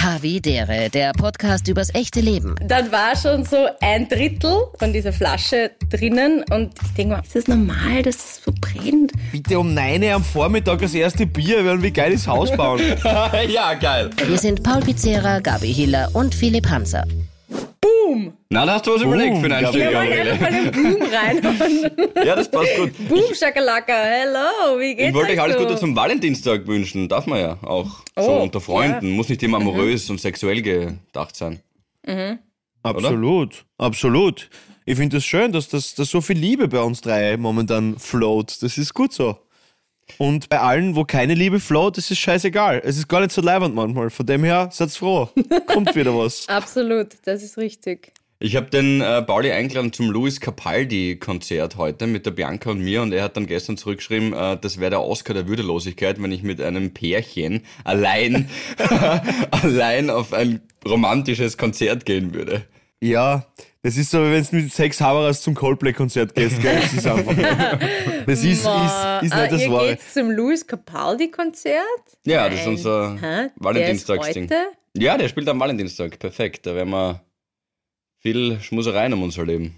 [0.00, 2.54] Havidere, der Podcast übers echte Leben.
[2.62, 7.34] Dann war schon so ein Drittel von dieser Flasche drinnen und ich denke mal, ist
[7.34, 9.12] das normal, dass das so brennt?
[9.32, 12.54] Bitte um 9 Uhr am Vormittag das erste Bier, wir werden wie geil das Haus
[12.56, 12.80] bauen.
[13.48, 14.10] ja, geil.
[14.24, 17.04] Wir sind Paul Pizzera, Gabi Hiller und Philipp Hanser.
[17.80, 18.37] Boom!
[18.50, 19.90] Na, da hast du was überlegt für einen Gabriele.
[19.90, 22.08] Wir wollen einfach mal den Boom reinhauen.
[22.26, 22.92] Ja, das passt gut.
[23.08, 25.64] Boom, Shakalaka, hello, wie geht's Ich wollte euch alles so?
[25.64, 27.08] Gute zum Valentinstag wünschen.
[27.10, 28.02] Darf man ja auch.
[28.16, 29.10] so Oh, unter Freunden.
[29.10, 31.60] Muss nicht immer amorös und sexuell gedacht sein.
[32.82, 34.48] Absolut, absolut.
[34.86, 37.98] Ich finde es das schön, dass, das, dass so viel Liebe bei uns drei momentan
[37.98, 38.62] float.
[38.62, 39.36] Das ist gut so.
[40.16, 42.80] Und bei allen, wo keine Liebe float, ist es scheißegal.
[42.82, 44.08] Es ist gar nicht so leibend manchmal.
[44.08, 45.28] Von dem her, seid froh.
[45.66, 46.48] Kommt wieder was.
[46.48, 48.14] Absolut, das ist richtig.
[48.40, 53.02] Ich habe den äh, Pauli eingeladen zum Louis Capaldi-Konzert heute mit der Bianca und mir
[53.02, 56.44] und er hat dann gestern zurückgeschrieben, äh, das wäre der Oscar der Würdelosigkeit, wenn ich
[56.44, 58.48] mit einem Pärchen allein,
[59.50, 62.62] allein auf ein romantisches Konzert gehen würde.
[63.00, 63.44] Ja,
[63.82, 66.62] das ist so, wie wenn du mit sechs Haberas zum Coldplay-Konzert gehst.
[66.62, 66.76] Gell?
[66.80, 67.34] Das ist einfach.
[68.26, 69.88] Das ist, ist, ist Ah, nicht das ihr Wahre.
[69.90, 71.74] geht's zum Louis Capaldi-Konzert?
[72.24, 72.74] Ja, das ist Nein.
[72.76, 73.50] unser?
[73.56, 74.44] Valentinstagsding.
[74.44, 74.54] Ist?
[74.96, 76.18] Ja, der spielt am Valentinstag.
[76.20, 76.66] Perfekt.
[76.66, 77.20] Da werden wir
[78.20, 79.74] viel Schmusereien um unser Leben.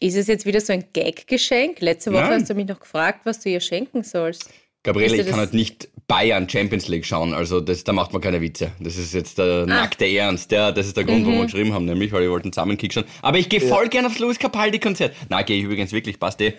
[0.00, 1.80] Ist es jetzt wieder so ein Gag-Geschenk?
[1.80, 2.40] Letzte Woche Nein.
[2.40, 4.50] hast du mich noch gefragt, was du ihr schenken sollst.
[4.82, 8.42] Gabriele, ich kann halt nicht Bayern Champions League schauen, also das, da macht man keine
[8.42, 8.70] Witze.
[8.80, 9.44] Das ist jetzt Ah.
[9.44, 10.50] der nackte Ernst.
[10.50, 11.26] Der, das ist der Grund, Mhm.
[11.26, 13.04] warum wir geschrieben haben, nämlich, weil wir wollten zusammen Kick schauen.
[13.22, 15.14] Aber ich gehe voll gern aufs Louis Capaldi-Konzert.
[15.30, 16.52] Na, gehe ich übrigens wirklich, passt eh.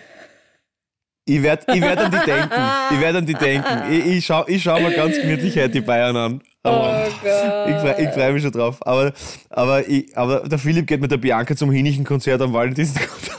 [1.28, 2.54] Ich werde ich werd an die denken.
[2.94, 3.92] Ich werde an die denken.
[3.92, 6.42] Ich, ich schaue ich schau mal ganz gemütlich heute die Bayern an.
[6.66, 7.68] Aber Oh Gott.
[7.68, 8.76] ich freue ich freu mich schon drauf.
[8.86, 9.12] Aber,
[9.50, 13.08] aber, ich, aber der Philipp geht mit der Bianca zum Hinischen Konzert am Valentinstag.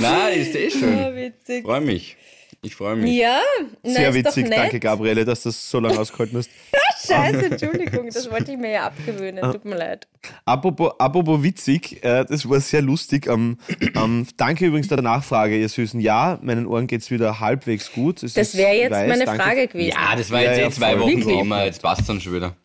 [0.00, 1.16] Na, ist eh Ah, schön.
[1.16, 1.64] witzig.
[1.64, 2.16] Freue mich.
[2.60, 3.16] Ich freue mich.
[3.16, 3.38] Ja,
[3.84, 4.48] na, Sehr ist doch witzig.
[4.48, 4.58] nett.
[4.58, 6.50] Danke, Gabriele, dass du das so lange ausgehalten hast.
[7.06, 9.52] Scheiße, Entschuldigung, das wollte ich mir ja abgewöhnen.
[9.52, 10.08] Tut mir leid.
[10.44, 13.28] Apropos, apropos witzig, äh, das war sehr lustig.
[13.28, 13.58] Ähm,
[13.94, 16.00] ähm, danke übrigens der Nachfrage, ihr Süßen.
[16.00, 18.24] Ja, meinen Ohren geht es wieder halbwegs gut.
[18.24, 19.42] Es Das wäre jetzt weiß, meine danke.
[19.42, 19.90] Frage gewesen.
[19.96, 20.98] Ja, das war Ja, jetzt ja, eh zwei.
[21.00, 21.22] Wochen?
[21.22, 22.56] Thema, jetzt passt dann schon wieder.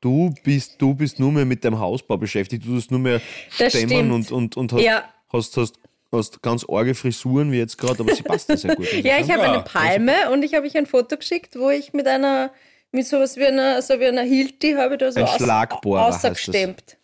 [0.00, 2.64] Du bist, du bist nur mehr mit deinem Hausbau beschäftigt.
[2.66, 3.20] Du tust nur mehr
[3.50, 5.04] stemmen und, und, und hast, Ja.
[5.32, 5.78] hast, hast,
[6.12, 8.90] hast ganz arge Frisuren wie jetzt gerade, aber sie passt ja sehr gut.
[9.04, 11.92] Ja, ich habe Ja, eine Palme und ich habe euch ein Foto geschickt, wo ich
[11.92, 12.52] mit einer,
[12.92, 16.96] mit sowas wie einer, so wie einer Hilti habe ich da so Ein aus, ausgestemmt.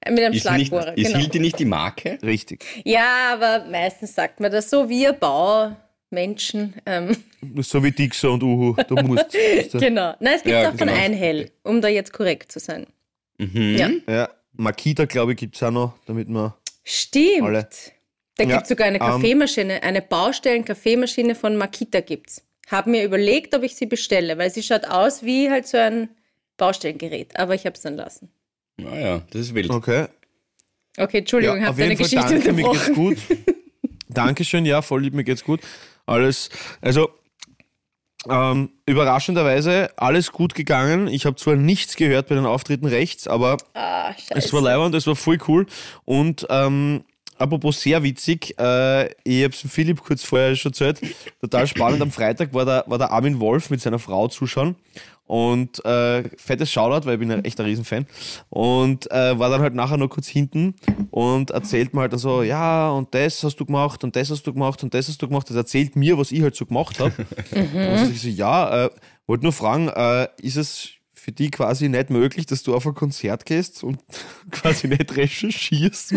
[0.00, 1.18] Äh, Mit einem Ist, nicht, Schlagbohrer, ist genau.
[1.18, 2.18] Hilti nicht die Marke?
[2.22, 2.64] Richtig.
[2.84, 6.74] Ja, aber meistens sagt man das so, wir Baumenschen.
[6.86, 7.16] Ähm,
[7.60, 8.74] So wie Dixer und Uhu.
[8.86, 9.32] Du musst.
[9.72, 10.14] genau.
[10.20, 10.94] Nein, es gibt Ja, auch von genau.
[10.94, 12.86] Einhell, um da jetzt korrekt zu sein.
[13.38, 13.76] Mhm.
[13.76, 13.90] Ja.
[14.12, 16.52] ja, Makita, glaube ich, gibt es auch noch, damit man.
[16.90, 17.42] Stimmt.
[17.42, 17.68] Alle.
[18.36, 22.42] Da Ja, gibt es sogar eine ähm, Kaffeemaschine, eine Baustellen-Kaffeemaschine von Makita gibt's.
[22.70, 26.08] Habe mir überlegt, ob ich sie bestelle, weil sie schaut aus wie halt so ein
[26.56, 28.30] Baustellengerät, aber ich habe es dann lassen.
[28.78, 29.70] Naja, das ist wild.
[29.70, 30.06] Okay.
[30.96, 32.94] Okay, Entschuldigung, ja, habe deine Fall Geschichte danke, mir geht's unterbrochen.
[32.94, 33.18] gut.
[34.08, 35.60] Dankeschön, ja, voll lieb, mir geht's gut.
[36.06, 36.48] Alles,
[36.80, 37.10] also
[38.28, 41.08] ähm, überraschenderweise alles gut gegangen.
[41.08, 44.60] Ich habe zwar nichts gehört bei den Auftritten rechts, aber Ah, es war scheiße.
[44.60, 45.66] leibend, es war voll cool.
[46.04, 47.04] Und ähm,
[47.38, 51.00] apropos sehr witzig, äh, ich habe es Philipp kurz vorher schon erzählt,
[51.40, 52.02] total spannend.
[52.02, 54.74] Am Freitag war der, war der Armin Wolf mit seiner Frau zuschauen.
[55.28, 58.06] Und äh, fettes Shoutout, weil ich bin ein echter Riesenfan.
[58.48, 60.74] Und äh, war dann halt nachher noch kurz hinten
[61.10, 64.42] und erzählt mir halt dann so, ja, und das hast du gemacht und das hast
[64.46, 65.48] du gemacht und das hast du gemacht.
[65.50, 67.12] Das erzählt mir, was ich halt so gemacht habe.
[67.52, 68.90] Und ich so, ja, äh,
[69.26, 70.97] wollte nur fragen, äh, ist es
[71.28, 73.98] für die quasi nicht möglich, dass du auf ein Konzert gehst und
[74.50, 76.12] quasi nicht recherchierst?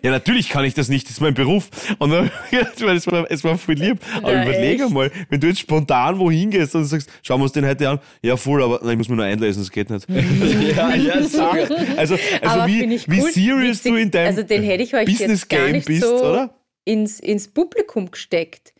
[0.00, 1.70] ja, natürlich kann ich das nicht, das ist mein Beruf.
[1.98, 3.98] Und dann, es, war, es war voll lieb.
[4.18, 4.92] Aber Ja, überlege echt?
[4.92, 7.98] mal, wenn du jetzt spontan wohin gehst und sagst, schauen wir uns den heute an,
[8.22, 10.06] ja voll, aber nein, ich muss mir nur einlesen, das geht nicht.
[10.76, 11.68] Ja, ja, sag.
[11.96, 13.92] Also, also Aber wie, wie serious Witzig.
[13.92, 16.54] du in deinem Also den hätte ich euch Business Game bist, so oder?
[16.84, 18.72] Ins, ins Publikum gesteckt.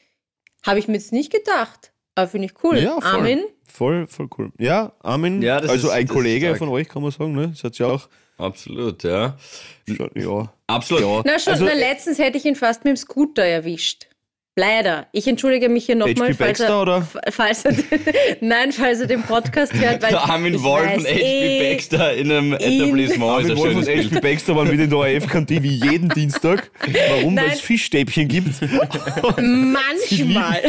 [0.65, 1.93] Habe ich mir jetzt nicht gedacht.
[2.15, 2.79] Aber finde ich cool.
[2.79, 2.97] Ja.
[3.03, 3.41] Armin,
[3.77, 4.53] Voll, voll cool.
[4.59, 7.49] Ja, Armin, Ja, das also ist- ein Kollege von euch, kann man sagen, ne?
[7.49, 8.09] Das hat ja auch
[8.39, 9.37] Absolut, ja.
[9.89, 10.53] schon, ja.
[10.69, 11.03] Absolut.
[11.03, 11.33] Ja.
[11.33, 14.07] na schon, Also, na, letztens hätte ich ihn fast mit dem Scooter erwischt.
[14.57, 15.09] Leider.
[15.11, 16.99] Ich entschuldige mich hier nochmal, falls Baxter, er, oder?
[16.99, 17.75] f- falls er,
[18.41, 22.31] nein, falls er den Podcast hört, weil Der Armin Wolf und HP eh, Baxter in
[22.31, 24.21] einem Etablissement Armin Wolf und HP.
[24.21, 26.71] Baxter waren wieder in der ORF-Kantine wie jeden Dienstag.
[27.09, 27.37] Warum?
[27.37, 28.55] Weil es Fischstäbchen gibt.
[29.43, 30.63] Manchmal.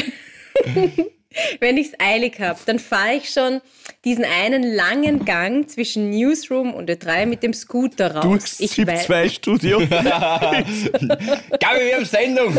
[1.59, 3.61] Wenn ich es eilig habe, dann fahre ich schon
[4.03, 8.23] diesen einen langen Gang zwischen Newsroom und Ö3 mit dem Scooter raus.
[8.23, 9.79] Durchs ich 2 Studio.
[9.89, 10.65] Gabi,
[11.59, 12.55] wir haben Sendung.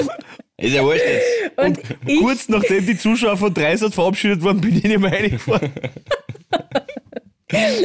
[0.59, 1.59] Ist ja wurscht jetzt.
[1.59, 5.71] und ich, Kurz nachdem die Zuschauer von Dreisat verabschiedet wurden, bin ich nicht mehr reingefahren.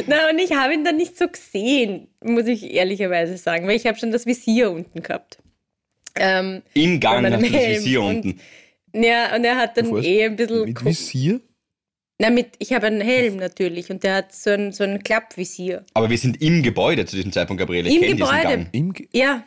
[0.06, 3.86] Na, und ich habe ihn dann nicht so gesehen, muss ich ehrlicherweise sagen, weil ich
[3.86, 5.38] habe schon das Visier unten gehabt.
[6.16, 7.62] Ähm, Im Gang hast du das.
[7.62, 8.40] Visier Und- unten.
[8.94, 10.64] Ja, und er hat dann eh ein bisschen.
[10.64, 11.40] Mit Visier?
[12.18, 15.84] Na, mit, ich habe einen Helm natürlich und der hat so ein, so ein Klappvisier.
[15.94, 17.88] Aber wir sind im Gebäude zu diesem Zeitpunkt, Gabriele.
[17.88, 18.42] Ich Im Gebäude.
[18.42, 18.68] Gang.
[18.72, 19.42] Im, Ge- Ja,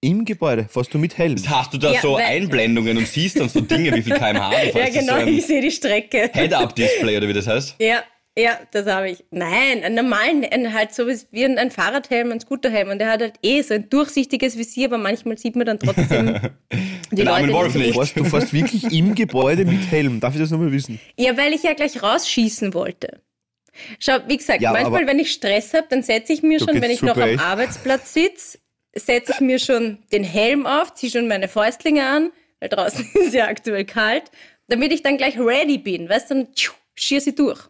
[0.00, 1.36] Im Gebäude fährst du mit Helm.
[1.48, 4.70] Hast du da Ja, so Einblendungen und siehst dann so Dinge, wie viel kmh du
[4.72, 4.94] fährst?
[4.94, 6.30] ja genau, So ich sehe die Strecke.
[6.32, 7.76] Head-Up-Display oder wie das heißt?
[7.80, 8.04] Ja,
[8.38, 9.24] ja, das habe ich.
[9.30, 12.90] Nein, einen normalen, einen halt so wie ein, ein Fahrradhelm, ein Scooterhelm.
[12.90, 16.38] Und der hat halt eh so ein durchsichtiges Visier, aber manchmal sieht man dann trotzdem
[17.10, 17.90] die Den Leute Wolf nicht.
[17.90, 20.20] Du fährst, du fährst wirklich im Gebäude mit Helm.
[20.20, 21.00] Darf ich das nochmal wissen?
[21.18, 23.20] Ja, weil ich ja gleich rausschießen wollte.
[23.98, 26.90] Schau, wie gesagt, Ja, manchmal, wenn ich Stress habe, dann setze ich mir schon, wenn
[26.90, 27.40] ich noch super am echt.
[27.40, 28.58] Arbeitsplatz sitze,
[28.94, 33.34] setze ich mir schon den Helm auf, ziehe schon meine Fäustlinge an, weil draußen ist
[33.34, 34.24] ja aktuell kalt,
[34.68, 36.08] damit ich dann gleich ready bin.
[36.08, 36.48] Weißt du, dann
[36.94, 37.60] schieße ich durch.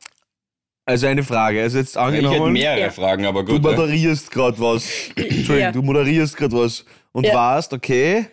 [0.91, 1.63] Also eine Frage.
[1.63, 2.91] Also jetzt Ich hätte angenommen, mehrere Ja.
[2.91, 3.65] Fragen, aber du gut.
[3.65, 3.77] äh.
[3.77, 4.85] moderierst gerade was.
[5.17, 5.73] Entschuldigung, Ja.
[5.73, 6.85] du moderierst gerade was.
[7.13, 7.35] Und Ja.
[7.57, 8.27] weißt, okay,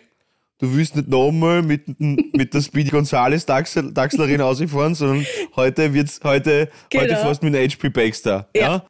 [0.58, 5.24] du willst nicht nochmal mit, mit der Speedy Gonzales Daxlerin ausfahren, sondern
[5.56, 7.20] heute wird's, heute, heute Genau.
[7.20, 8.48] fährst du mit einem HP Baxter.
[8.56, 8.84] Ja.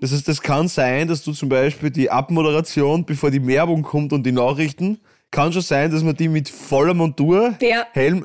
[0.00, 4.12] Das heißt, das kann sein, dass du zum Beispiel die Abmoderation, bevor die Werbung kommt
[4.12, 5.00] und die Nachrichten,
[5.32, 7.84] kann schon sein, dass man die mit voller Montur, Ja.
[7.92, 8.24] Helm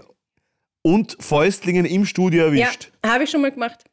[0.83, 2.91] und Fäustlingen im Studio erwischt.
[3.03, 3.83] Ja, habe ich schon mal gemacht.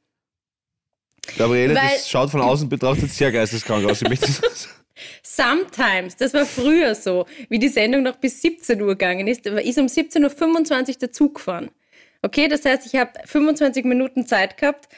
[1.39, 4.03] Gabriele, Weil- das schaut von außen betrachtet sehr geisteskrank aus.
[4.03, 4.69] Ich möchte das
[5.23, 9.79] Sometimes, das war früher so, wie die Sendung noch bis 17 Uhr gegangen ist, ist
[9.79, 11.71] um 17.25 Uhr der Zug gefahren.
[12.23, 14.89] Okay, das heißt, ich habe 25 Minuten Zeit gehabt,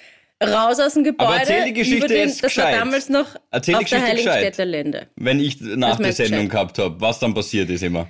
[0.42, 1.28] raus aus dem Gebäude.
[1.30, 2.80] Aber erzähl die Geschichte den, jetzt Das war gescheit.
[2.80, 4.32] damals noch Erzähl die auf der Geschichte gescheit.
[4.34, 5.06] Heiligenstädter Lände.
[5.14, 6.50] Wenn ich nach der Sendung gescheit.
[6.50, 8.08] gehabt habe, was dann passiert ist immer.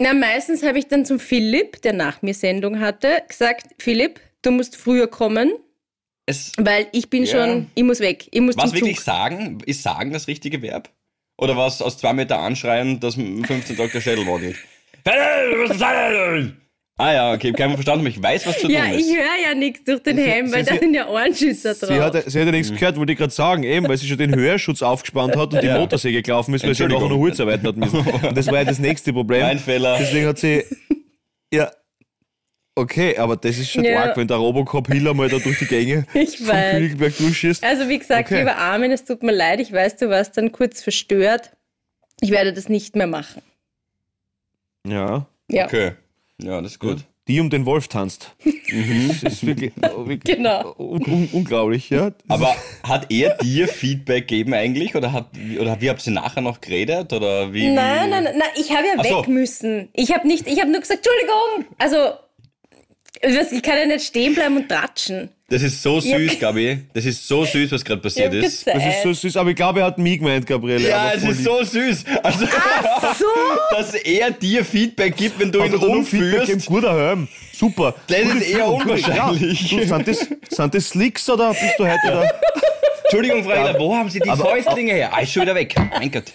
[0.00, 4.50] Na, meistens habe ich dann zum Philipp, der nach mir Sendung hatte, gesagt, Philipp, du
[4.50, 5.52] musst früher kommen,
[6.26, 7.30] Es, weil ich bin Ja.
[7.46, 9.04] schon, ich muss weg, ich muss was zum wirklich Zug.
[9.04, 9.58] sagen?
[9.66, 10.88] Ist sagen das richtige Verb?
[11.38, 14.56] Oder was aus zwei Meter anschreien, dass am 15 Tag der Schädel wackelt?
[16.98, 19.10] ah ja, okay, kein verstanden, aber ich weiß, was zu tun Ja, ich ist.
[19.16, 21.98] höre ja nichts durch den Helm, weil sie- da sind ja Ohrenschützer Sie drauf.
[22.14, 24.34] hat, sie hat ja nichts gehört, wollte ich gerade sagen, eben, weil sie schon den
[24.36, 25.78] Hörschutz aufgespannt hat und die Ja.
[25.78, 27.22] Motorsäge gelaufen ist, weil sie ja nachher noch Entschuldigung.
[27.24, 28.26] Holz arbeiten hat müssen.
[28.28, 29.40] Und das war ja das nächste Problem.
[29.42, 29.96] Mein Fehler.
[29.98, 30.64] Deswegen hat sie.
[31.52, 31.70] Ja.
[32.74, 34.00] Okay, aber das ist schon Ja.
[34.02, 36.70] arg, wenn der Robocop-Hiller mal da durch die Gänge Ich vom weiß.
[36.72, 37.62] Königsberg durchschießt.
[37.64, 38.38] Also wie gesagt, Okay.
[38.38, 41.50] lieber Armin, es tut mir leid, ich weiß, du warst dann kurz verstört.
[42.22, 43.42] Ich werde das nicht mehr machen.
[44.86, 45.26] Ja.
[45.50, 45.92] Ja, Okay.
[46.42, 47.04] Ja, das ist gut.
[47.28, 48.34] Die um den Wolf tanzt.
[49.22, 49.72] Das ist wirklich,
[50.06, 50.74] wirklich Genau.
[50.78, 52.08] un un unglaublich, ja.
[52.10, 54.94] Das Aber hat er dir Feedback gegeben eigentlich?
[54.94, 55.26] Oder, hat,
[55.60, 57.12] oder wie habt ihr nachher noch geredet?
[57.12, 58.10] Oder wie, Nein, wie?
[58.10, 59.18] nein, nein, ich habe ja Ach so.
[59.20, 59.90] weg müssen.
[59.92, 61.74] Ich habe nicht, ich habe nur gesagt, Entschuldigung.
[61.78, 62.14] Also,
[63.22, 65.28] ich kann ja nicht stehen bleiben und tratschen.
[65.48, 66.16] Das ist so Ja.
[66.18, 66.78] süß, Gabi.
[66.94, 68.66] Das ist so süß, was gerade passiert ist.
[68.66, 70.88] Das ist so süß, aber ich glaube, er hat mich gemeint, Gabriele.
[70.88, 71.46] Ja, es ist lieb.
[71.46, 72.04] so süß.
[72.22, 73.26] Also, so.
[73.76, 76.66] dass er dir Feedback gibt, wenn du Hat ihn umführst.
[76.66, 77.28] Guter Helm.
[77.52, 77.94] Super.
[78.06, 79.70] Das Gute ist eher unwahrscheinlich.
[79.72, 79.78] Ja.
[79.78, 82.24] Du, sind, das, sind das Slicks oder bist du heute da?
[83.04, 85.10] Entschuldigung, Frau Eder, wo haben Sie die aber- Fäustlinge her?
[85.12, 85.74] Ah, ist schon wieder weg.
[85.98, 86.32] Mein Gott.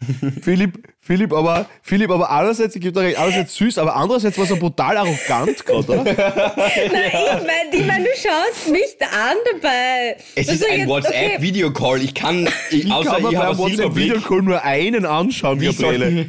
[0.42, 4.44] Philipp, Philipp, aber, Philipp, aber einerseits, ich gebe dir recht, einerseits süß, aber andererseits war
[4.48, 6.04] es brutal arrogant gerade, oder?
[6.04, 10.16] Nein, ich meine, ich mein, du schaust mich an dabei.
[10.36, 10.88] Es ist ein jetzt- okay.
[10.88, 12.02] WhatsApp-Videocall.
[12.02, 13.58] Ich kann, ich, Ich außer kann ich habe.
[13.58, 16.26] WhatsApp-Videocall nur einen anschauen, Wie Gabriele.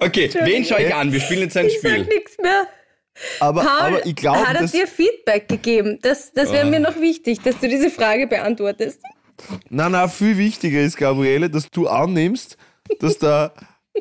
[0.00, 1.10] Okay, wen schaue ich an?
[1.12, 2.04] Wir spielen jetzt ein Ich sag Spiel.
[2.04, 2.66] nichts mehr.
[3.40, 5.98] Aber, Paul, aber ich glaube, hat er dir Feedback gegeben?
[6.02, 9.00] Das, das wäre mir noch wichtig, dass du diese Frage beantwortest.
[9.70, 12.56] Nein, nein, viel wichtiger ist, Gabriele, dass du annimmst,
[13.00, 13.52] dass der,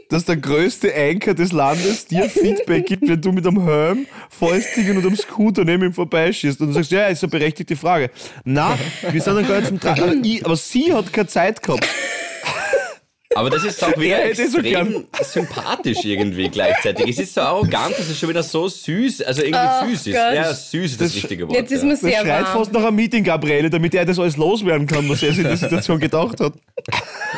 [0.10, 4.98] dass der größte Anker des Landes dir Feedback gibt, wenn du mit einem Helm, Fäustigen
[4.98, 6.62] und einem Scooter neben ihm vorbeischießt.
[6.62, 8.10] Und du sagst, ja, ist eine berechtigte Frage.
[8.43, 8.77] Na,
[9.10, 11.88] wir sind dann gar nicht zum Tra aber, aber sie hat keine Zeit gehabt.
[13.35, 17.07] Aber das ist auch wieder extrem sympathisch irgendwie gleichzeitig.
[17.09, 19.21] Es ist so arrogant, es ist schon wieder so süß.
[19.21, 20.13] Also irgendwie Ach süß ist.
[20.15, 20.33] Gott.
[20.35, 21.57] Ja, süß ist das, Das- richtige Wort.
[21.57, 21.85] Jetzt ist ja.
[21.85, 22.57] mir Das sehr schreit warm.
[22.59, 25.43] fast nach einem Meeting, Gabriele, damit er das alles loswerden kann, was er sich in
[25.45, 26.53] der Situation gedacht hat.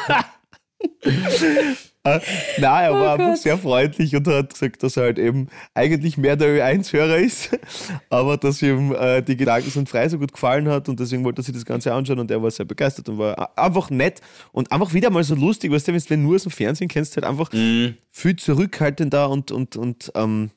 [2.05, 2.21] Nein,
[2.59, 6.35] er war Oh einfach sehr freundlich und hat gesagt, dass er halt eben eigentlich mehr
[6.35, 7.57] der Ö1-Hörer ist,
[8.09, 11.39] aber dass ihm äh, die Gedanken sind frei so gut gefallen hat und deswegen wollte
[11.41, 14.19] er sich das Ganze anschauen und er war sehr begeistert und war einfach nett
[14.51, 17.15] und einfach wieder mal so lustig, weißt du, wenn du nur aus dem Fernsehen kennst,
[17.15, 17.95] halt einfach Mhm.
[18.11, 20.51] viel zurückhaltender und, und, und ähm,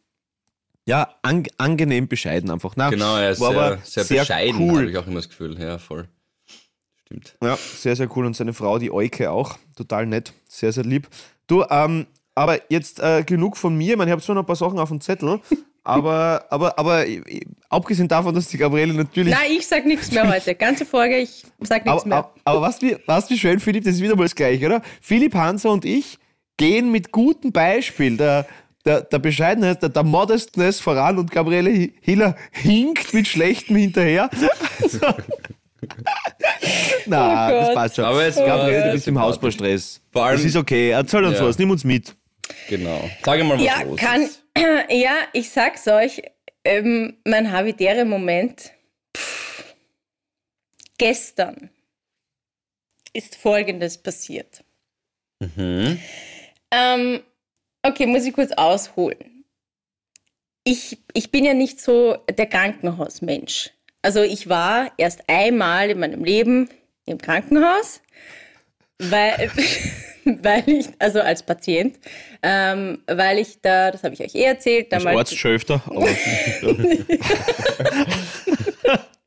[0.85, 2.75] ja, ang angenehm bescheiden einfach.
[2.77, 4.79] Na, Genau, er ist war sehr, aber sehr, sehr bescheiden, cool.
[4.81, 5.57] habe ich auch immer das Gefühl.
[5.61, 6.09] Ja, voll.
[7.05, 7.37] Stimmt.
[7.43, 8.27] Ja, sehr, sehr cool.
[8.27, 9.59] Und seine Frau, die Euke, auch.
[9.77, 10.33] Total nett.
[10.49, 11.09] Sehr, sehr lieb.
[11.47, 13.93] Du, ähm, aber jetzt äh, genug von mir.
[13.93, 15.41] Ich, meine, ich habe zwar noch ein paar Sachen auf dem Zettel,
[15.85, 19.35] aber, aber, aber äh, abgesehen davon, dass die Gabriele natürlich.
[19.35, 20.55] Nein, ich sag nichts mehr heute.
[20.55, 22.19] Ganze Folge, ich sag nichts aber, mehr.
[22.19, 24.83] aber, aber was, wie, was wie schön, Philipp, das ist wieder mal das Gleiche, oder?
[25.01, 26.19] Philipp Hanser und ich
[26.57, 28.47] gehen mit gutem Beispiel der,
[28.85, 34.31] der, der Bescheidenheit, der, der Modestness voran und Gabriele Hiller hinkt mit Schlechtem hinterher.
[34.87, 35.01] So.
[37.07, 38.05] Na, Oh das passt schon.
[38.05, 39.19] Aber jetzt- Gabriele, Oh du bist im.
[39.21, 40.01] Hausbaustress.
[40.13, 40.91] Vor allem- das ist okay.
[40.91, 41.45] Erzähl uns Ja.
[41.47, 42.15] was, nimm uns mit.
[42.69, 43.09] Genau.
[43.25, 44.43] Sag mal, was Ja, los kann, ist.
[44.91, 46.23] ja, ich sag's euch,
[46.65, 48.71] ähm, mein habitärer Moment.
[49.17, 49.75] Pff,
[50.99, 51.71] gestern
[53.13, 54.63] ist Folgendes passiert.
[55.41, 55.99] Mhm.
[56.71, 57.21] Ähm,
[57.83, 59.45] okay, muss ich kurz ausholen.
[60.65, 63.71] Ich, ich bin ja nicht so der Krankenhausmensch.
[64.07, 66.69] Also ich war erst einmal in meinem Leben
[67.07, 68.01] im Krankenhaus,
[69.01, 69.51] weil,
[70.25, 71.99] weil ich, also als Patient,
[72.41, 75.83] ähm, weil ich da, das habe ich euch eh erzählt, Als damals Arzt schon öfter,
[75.87, 76.07] aber.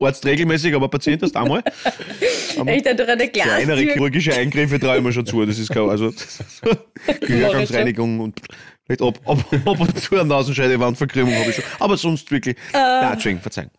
[0.00, 1.62] Arzt regelmäßig, aber Patient erst einmal.
[2.66, 5.44] ich da durch eine Kleinere Glastür chirurgische Eingriffe traue ich mir schon zu.
[5.44, 6.10] Das ist kein, also
[7.20, 8.40] Gehörgangsreinigung und
[8.86, 11.64] vielleicht ab, ab, ab und zu eine Nasenscheidewandverkrümmung habe ich schon.
[11.80, 12.56] Aber sonst wirklich.
[12.72, 12.78] Äh.
[12.78, 13.70] Nein, Entschuldigung, verzeihen.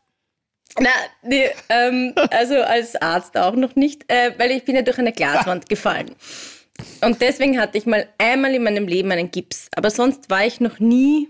[0.80, 0.90] Na,
[1.24, 5.12] nee, ähm, also als Arzt auch noch nicht, äh, weil ich bin ja durch eine
[5.12, 6.12] Glaswand gefallen.
[7.04, 9.68] Und deswegen hatte ich mal einmal in meinem Leben einen Gips.
[9.76, 11.28] Aber sonst war ich noch nie,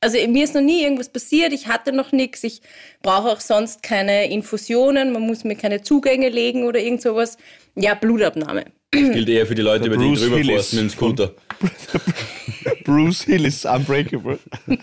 [0.00, 2.60] also mir ist noch nie irgendwas passiert, ich hatte noch nichts, ich
[3.02, 7.36] brauche auch sonst keine Infusionen, man muss mir keine Zugänge legen oder irgend sowas.
[7.74, 8.66] Ja, Blutabnahme.
[8.90, 11.34] Das gilt eher für die Leute, über die drüber forsten mit dem Scooter.
[12.84, 14.38] Bruce Hill ist unbreakable.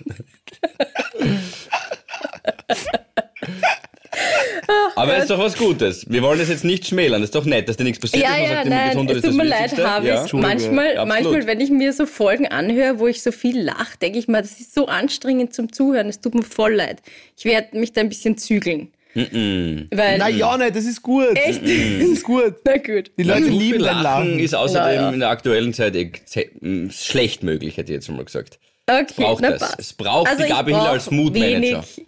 [4.96, 6.06] Aber es ist doch was Gutes.
[6.10, 7.22] Wir wollen das jetzt nicht schmälern.
[7.22, 9.44] Das ist doch nett, dass dir nichts passiert Ja, ja, sagt nein, es tut mir
[9.44, 9.78] leid.
[9.78, 10.10] Harvis.
[10.10, 10.26] Ja.
[10.34, 11.08] Manchmal, Absolut.
[11.08, 14.42] manchmal, wenn ich mir so Folgen anhöre, wo ich so viel lache, denke ich mal,
[14.42, 16.08] das ist so anstrengend zum Zuhören.
[16.10, 17.02] Es tut mir voll leid.
[17.38, 18.92] Ich werde mich da ein bisschen zügeln.
[19.14, 19.88] Mhm.
[19.94, 21.36] Weil, Na ja, nicht, das ist gut.
[21.36, 21.62] Echt?
[21.64, 21.70] Das
[22.10, 22.56] ist gut.
[22.66, 23.12] na gut.
[23.18, 24.40] Die Leute viel lieben dein Lachen Lachen.
[24.40, 25.10] ist außerdem Naja.
[25.12, 28.60] in der aktuellen Zeit eh ze- m, schlecht möglich, hätte ich jetzt mal gesagt.
[28.88, 29.60] Okay, braucht na das.
[29.62, 29.80] passt.
[29.80, 31.84] Es braucht die ich Gabi Hiller brauch als Moodmanager.
[31.98, 32.06] wenig-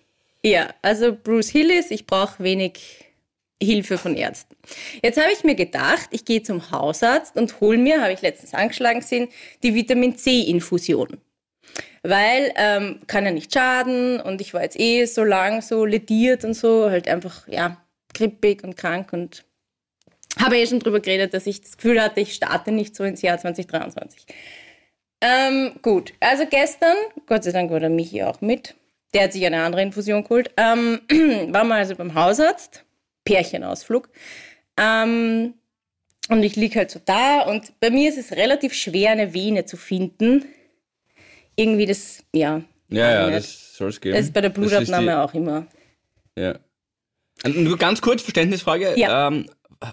[0.47, 3.03] Ja, also Bruce Hillis, ich brauche wenig
[3.61, 4.55] Hilfe von Ärzten.
[5.03, 8.53] Jetzt habe ich mir gedacht, ich gehe zum Hausarzt und hole mir, habe ich letztens
[8.53, 9.27] angeschlagen gesehen,
[9.61, 11.17] die Vitamin C-Infusion.
[12.01, 16.45] Weil ähm, kann ja nicht schaden und ich war jetzt eh so lang so lediert
[16.45, 19.43] und so, halt einfach, ja, grippig und krank und
[20.39, 23.21] habe eh schon drüber geredet, dass ich das Gefühl hatte, ich starte nicht so ins
[23.21, 24.25] Jahr 2023.
[25.19, 28.75] Ähm, gut, also gestern, Gott sei Dank war der Michi auch mit,
[29.13, 31.01] der hat sich eine andere Infusion geholt, ähm,
[31.53, 32.83] waren wir also beim Hausarzt,
[33.23, 34.09] Pärchenausflug,
[34.77, 35.53] ähm,
[36.29, 39.65] und ich liege halt so da und bei mir ist es relativ schwer, eine Vene
[39.65, 40.45] zu finden.
[41.55, 42.61] Irgendwie das, ja.
[42.89, 43.37] Ja, ja, nicht.
[43.37, 44.15] das soll es geben.
[44.15, 45.67] Das ist bei der Blutabnahme auch immer.
[46.37, 46.59] Ja.
[47.45, 48.93] Und nur ganz kurz, Verständnisfrage.
[48.97, 49.27] Ja.
[49.27, 49.49] Ähm,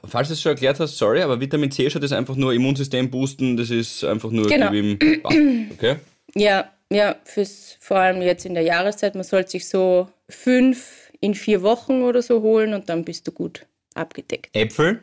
[0.06, 3.10] falls du es schon erklärt hast, sorry, aber Vitamin C schaut das einfach nur Immunsystem
[3.10, 4.70] boosten, das ist einfach nur Genau.
[5.72, 5.96] Okay?
[6.34, 11.34] Ja, ja, fürs, vor allem jetzt in der Jahreszeit, man sollte sich so fünf in
[11.34, 14.54] vier Wochen oder so holen und dann bist du gut abgedeckt.
[14.54, 15.00] Äpfel?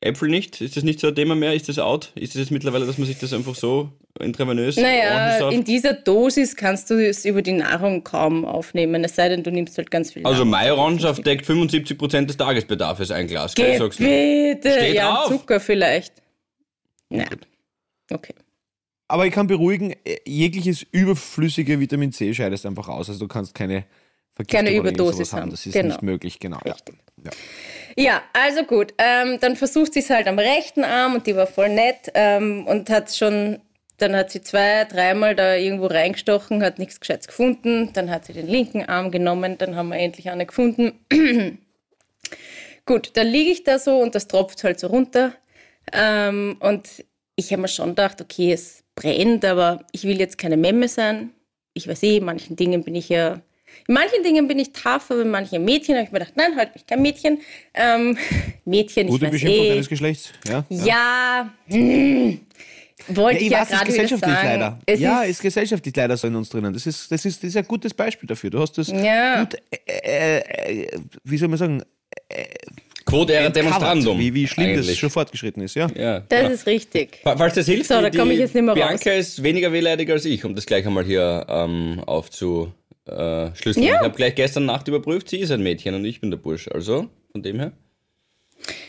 [0.00, 0.60] Äpfel nicht?
[0.60, 1.54] Ist das nicht so ein Thema mehr?
[1.54, 2.12] Ist das out?
[2.14, 6.56] Ist das jetzt mittlerweile, dass man sich das einfach so intravenös Naja, in dieser Dosis
[6.56, 10.12] kannst du es über die Nahrung kaum aufnehmen, es sei denn, du nimmst halt ganz
[10.12, 10.50] viel Also Nahrung.
[10.50, 13.54] Majorangensaft deckt 75% des Tagesbedarfs, ein Glas.
[13.54, 13.78] Gell?
[13.78, 14.72] Bitte!
[14.72, 15.28] Steht ja, drauf.
[15.28, 16.14] Zucker vielleicht.
[17.08, 17.46] Gut.
[18.10, 18.34] Okay.
[19.08, 23.08] Aber ich kann beruhigen, äh, jegliches überflüssige Vitamin C scheidest einfach aus.
[23.08, 23.84] Also du kannst keine
[24.34, 25.42] Vergiftung Keine Überdosis haben.
[25.42, 25.50] haben.
[25.50, 25.88] Das ist Genau.
[25.88, 26.58] nicht möglich, genau.
[26.64, 26.74] Ja.
[27.24, 27.30] Ja.
[27.94, 28.94] Ja, also gut.
[28.96, 32.66] Ähm, dann versucht sie es halt am rechten Arm und die war voll nett ähm,
[32.66, 33.60] und hat schon,
[33.98, 37.90] dann hat sie zwei, dreimal da irgendwo reingestochen, hat nichts Gescheites gefunden.
[37.92, 40.98] Dann hat sie den linken Arm genommen, dann haben wir endlich eine gefunden.
[42.86, 45.34] gut, dann liege ich da so und das tropft halt so runter.
[45.92, 47.04] Ähm, und
[47.36, 51.30] ich habe mir schon gedacht, okay, es brennt, aber ich will jetzt keine Memme sein.
[51.74, 53.40] Ich weiß eh, in manchen Dingen bin ich ja
[53.88, 56.56] in manchen Dingen bin ich tough, aber in manchen Mädchen habe ich mir gedacht, nein,
[56.56, 57.38] halt mich kein Mädchen.
[57.74, 58.16] Ähm,
[58.64, 59.68] Mädchen, Gute ich weiß Beschimpfung eh.
[59.70, 60.32] deines Geschlechts.
[60.46, 60.64] Ja.
[60.68, 62.40] Ja, hm,
[63.08, 64.46] wollte Ja, ich ja weiß, ist gerade gesellschaftlich sagen.
[64.48, 64.78] leider.
[64.86, 66.72] Es ja, ist, ist gesellschaftlich leider so in uns drinnen.
[66.72, 68.50] Das ist, das ist, das ist ein gutes Beispiel dafür.
[68.50, 69.40] Du hast das Ja.
[69.42, 69.56] gut,
[69.86, 71.82] äh, äh, wie soll man sagen,
[73.04, 74.18] Quod era demonstrandum.
[74.18, 74.98] wie, wie schlimm das eigentlich.
[74.98, 75.74] schon fortgeschritten ist.
[75.74, 75.88] Ja.
[75.94, 76.20] Ja.
[76.20, 76.48] das ja.
[76.48, 77.18] ist richtig.
[77.22, 78.82] Fa- Falls das hilft, So, da die, komm ich jetzt nicht mehr raus.
[78.86, 83.84] Bianca ist weniger wehleidig als ich, um das gleich einmal hier ähm, aufzuschlüsseln.
[83.86, 83.94] Ja.
[83.96, 86.68] Ich habe gleich gestern Nacht überprüft, sie ist ein Mädchen und ich bin der Bursch.
[86.68, 87.72] Also, von dem her.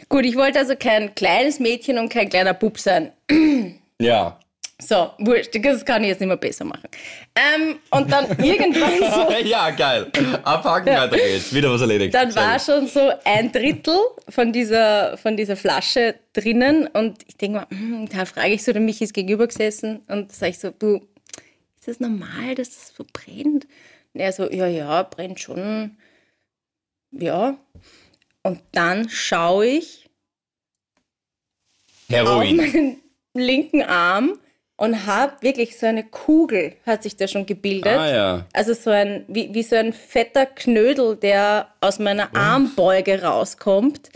[0.09, 3.11] Gut, ich wollte also kein kleines Mädchen und kein kleiner Bub sein.
[3.99, 4.39] Ja.
[4.79, 6.89] So, wurscht, das kann ich jetzt nicht mehr besser machen.
[7.35, 9.31] Ähm, und dann irgendwann so.
[9.47, 10.11] ja, geil.
[10.43, 11.53] Abhaken, weiter geht's.
[11.53, 12.13] Wieder was erledigt.
[12.13, 13.97] Dann war schon so ein Drittel
[14.29, 18.73] von dieser, von dieser Flasche drinnen und ich denke mal, hm, da frage ich so,
[18.73, 21.07] der Michi ist gegenüber gesessen und sage ich so, du,
[21.77, 23.67] ist das normal, dass das so brennt?
[24.13, 25.97] Und er so, ja, ja, brennt schon.
[27.11, 27.57] Ja.
[28.41, 30.09] Und dann schaue ich
[32.09, 32.57] auf Heroin.
[32.57, 33.01] meinen
[33.33, 34.39] linken Arm
[34.83, 37.97] und habe wirklich so eine Kugel, hat sich da schon gebildet.
[37.97, 38.45] Ah ja.
[38.51, 44.09] Also so ein, wie, wie so ein fetter Knödel, der aus meiner Armbeuge rauskommt,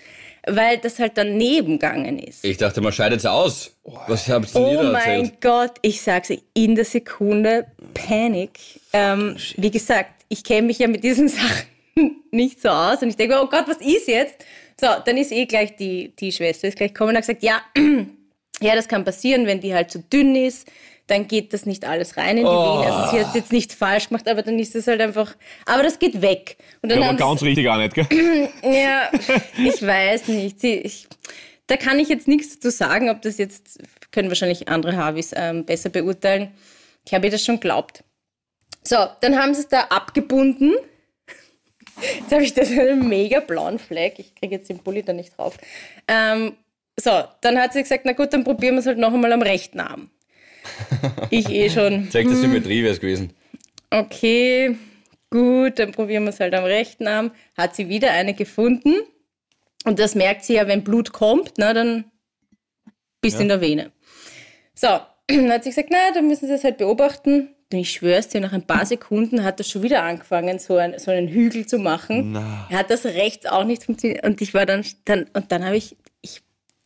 [0.45, 2.43] weil das halt daneben gegangen ist.
[2.43, 3.77] Ich dachte, man scheidet aus.
[4.07, 5.39] Was habt ihr Oh mein erzählt?
[5.39, 8.59] Gott, ich sag's in der Sekunde Panik.
[8.91, 13.15] Ähm, wie gesagt, ich kenne mich ja mit diesen Sachen nicht so aus und ich
[13.15, 14.35] denke, oh Gott, was ist jetzt?
[14.79, 17.61] So, dann ist eh gleich die, die Schwester ist gleich gekommen und hat gesagt, ja,
[18.61, 20.67] ja, das kann passieren, wenn die halt zu dünn ist,
[21.07, 22.81] dann geht das nicht alles rein in die Oh.
[22.81, 22.93] Vene.
[22.93, 25.35] Also sie hat es jetzt nicht falsch gemacht, aber dann ist es halt einfach,
[25.65, 26.57] aber das geht weg.
[26.81, 28.07] Und dann Ja, aber ganz richtig auch nicht, gell?
[28.63, 29.09] ja,
[29.57, 30.59] ich weiß nicht.
[30.59, 31.07] Sie, ich,
[31.67, 33.79] da kann ich jetzt nichts dazu sagen, ob das jetzt,
[34.11, 36.51] können wahrscheinlich andere Harvis ähm, besser beurteilen.
[37.05, 38.03] Ich habe ihr das schon geglaubt.
[38.83, 40.73] So, dann haben sie es da abgebunden.
[42.19, 44.19] Jetzt habe ich da so einen mega blauen Fleck.
[44.19, 45.57] Ich kriege jetzt den Pulli da nicht drauf.
[46.07, 46.53] Ähm,
[46.99, 49.41] so, dann hat sie gesagt, na gut, dann probieren wir es halt noch einmal am
[49.41, 50.09] rechten Arm.
[51.29, 52.09] Ich eh schon.
[52.11, 53.33] Zeigt der Symmetrie wäre es gewesen.
[53.89, 54.75] Okay,
[55.29, 57.31] gut, dann probieren wir es halt am rechten Arm.
[57.57, 58.95] Hat sie wieder eine gefunden.
[59.85, 62.05] Und das merkt sie ja, wenn Blut kommt, na, dann
[63.21, 63.91] bist du in der Vene.
[64.75, 67.49] So, dann hat sie gesagt, na, dann müssen sie es halt beobachten.
[67.71, 70.97] Und ich schwör's dir, nach ein paar Sekunden hat das schon wieder angefangen, so, ein,
[70.99, 72.35] so einen Hügel zu machen.
[72.69, 74.25] Er hat das rechts auch nicht funktioniert.
[74.25, 75.97] Und ich war dann, dann und dann habe ich,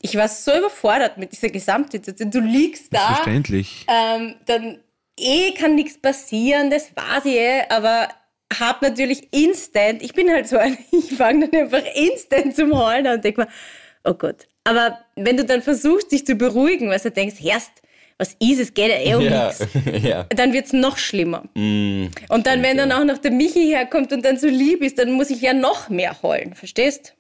[0.02, 2.32] ich, war so überfordert mit dieser Gesamtsituation.
[2.32, 3.86] Du liegst da Verständlich.
[3.88, 4.80] ähm, dann
[5.20, 8.08] eh kann nichts passieren, das war sie eh, aber
[8.60, 13.08] hab natürlich instant, ich bin halt so ein, ich fange dann einfach instant zum Heulen
[13.08, 13.48] an und denke mir,
[14.04, 14.48] oh Gott.
[14.64, 17.72] Aber wenn du dann versuchst, dich zu beruhigen, weil du denkst, erst,
[18.18, 19.68] was ist es, geht ja eh um Ja, nichts.
[20.04, 20.24] ja.
[20.36, 21.44] Dann wird es noch schlimmer.
[21.56, 25.00] Mm, Und dann, wenn dann auch noch der Michi herkommt und dann so lieb ist,
[25.00, 27.16] dann muss ich ja noch mehr heulen, verstehst?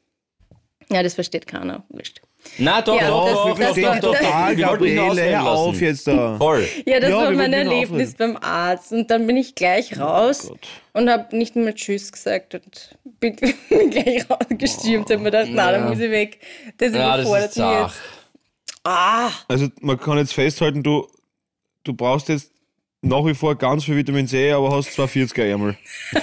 [0.91, 1.83] Ja, das versteht keiner.
[1.89, 2.21] Wurscht.
[2.57, 4.17] Na doch, Ja, doch, das- doch, das- doch, doch.
[4.19, 6.37] total, Gabriele, hör auf jetzt da.
[6.37, 6.67] Voll.
[6.85, 8.91] Ja, das Ja, war mein Erlebnis beim Arzt.
[8.91, 10.59] Und dann bin ich gleich raus Gott.
[10.93, 13.53] und habe nicht mehr Tschüss gesagt und bin, bin
[13.91, 15.05] gleich rausgestürmt.
[15.09, 16.39] Oh, habe mir gedacht, na, dann muss ich weg.
[16.77, 17.95] Das Ja, überfordert ist mich jetzt.
[18.83, 21.07] Ah, Also man kann jetzt festhalten, du,
[21.83, 22.51] du brauchst jetzt
[23.01, 25.77] nach wie vor ganz viel Vitamin C, aber hast zwar 40er Ärmel.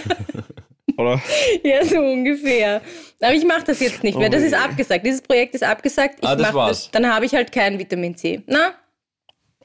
[0.98, 1.22] Oder?
[1.62, 2.82] ja, so ungefähr.
[3.20, 4.28] Aber ich mache das jetzt nicht mehr.
[4.28, 5.06] Das ist abgesagt.
[5.06, 6.18] Dieses Projekt ist abgesagt.
[6.20, 6.90] Ich Ah, das mach war's.
[6.92, 8.42] Dann habe ich halt kein Vitamin C.
[8.46, 8.72] Na?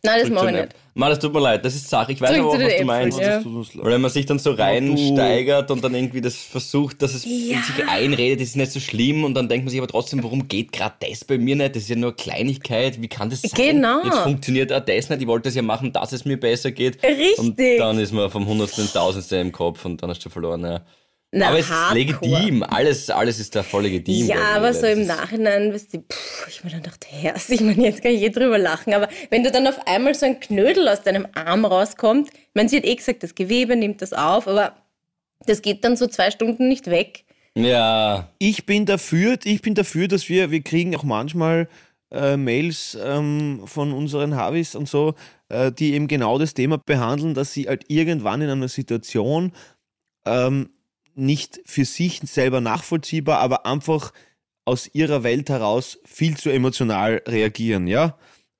[0.05, 0.69] Nein, das mache ich nicht.
[0.95, 2.11] Mann, das tut mir leid, das ist Sache.
[2.11, 3.19] Ich weiß Zurück aber auch, was du Äpfeln, meinst.
[3.19, 3.37] ja.
[3.37, 3.45] Das.
[3.77, 7.25] Weil wenn man sich dann so du- reinsteigert und dann irgendwie das versucht, dass es
[7.25, 7.55] Ja.
[7.57, 10.21] in sich einredet, das ist nicht so schlimm und dann denkt man sich aber trotzdem,
[10.23, 11.75] warum geht gerade das bei mir nicht?
[11.75, 13.51] Das ist ja nur Kleinigkeit, wie kann das sein?
[13.55, 14.03] Genau.
[14.03, 17.01] Jetzt funktioniert auch das nicht, ich wollte das ja machen, dass es mir besser geht.
[17.01, 17.39] Richtig.
[17.39, 20.63] Und dann ist man vom Hundertsten ins Tausendste im Kopf und dann hast du verloren.
[20.63, 20.81] Ja.
[21.35, 21.97] Na, aber es ist hardcore.
[21.99, 24.27] legitim, alles, alles ist da voll legitim.
[24.27, 27.59] Ja, aber so im ist- Nachhinein, weißt du, pff, ich mir dann dachte, Herz, ich
[27.61, 30.39] meine, jetzt kann ich eh drüber lachen, aber wenn du dann auf einmal so ein
[30.39, 34.13] Knödel aus deinem Arm rauskommt, ich meine, sie hat eh gesagt, das Gewebe nimmt das
[34.13, 34.75] auf, aber
[35.47, 37.25] das geht dann so zwei Stunden nicht weg.
[37.55, 41.67] Ja, Ich bin dafür, ich bin dafür, dass wir, wir kriegen auch manchmal
[42.11, 45.15] äh, Mails ähm, von unseren Havis und so,
[45.49, 49.51] äh, die eben genau das Thema behandeln, dass sie halt irgendwann in einer Situation
[50.25, 50.69] ähm,
[51.15, 54.13] nicht für sich selber nachvollziehbar, aber einfach
[54.65, 58.17] aus ihrer Welt heraus viel zu emotional reagieren, ja?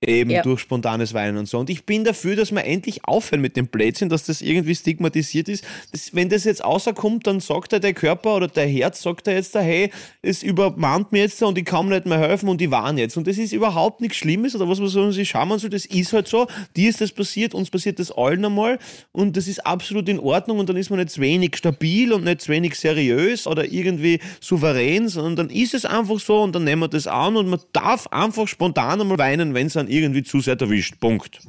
[0.07, 0.41] Eben Ja.
[0.41, 1.59] durch spontanes Weinen und so.
[1.59, 5.49] Und ich bin dafür, dass wir endlich aufhören mit dem Blödsinn, dass das irgendwie stigmatisiert
[5.49, 5.63] ist.
[5.91, 9.35] Das, wenn das jetzt außerkommt, dann sagt er der Körper oder der Herz, sagt er
[9.35, 12.59] jetzt da, hey, es übermannt mir jetzt und ich kann mir nicht mehr helfen und
[12.59, 13.17] die waren jetzt.
[13.17, 16.13] Und das ist überhaupt nichts Schlimmes oder was man so sich schauen soll, das ist
[16.13, 16.47] halt so.
[16.75, 18.79] Dir ist das passiert, uns passiert das allen einmal
[19.11, 22.23] und das ist absolut in Ordnung und dann ist man nicht zu wenig stabil und
[22.23, 26.63] nicht zu wenig seriös oder irgendwie souverän, sondern dann ist es einfach so und dann
[26.63, 30.23] nehmen wir das an und man darf einfach spontan einmal weinen, wenn es dann irgendwie
[30.23, 30.99] zu sehr erwischt.
[30.99, 31.39] Punkt.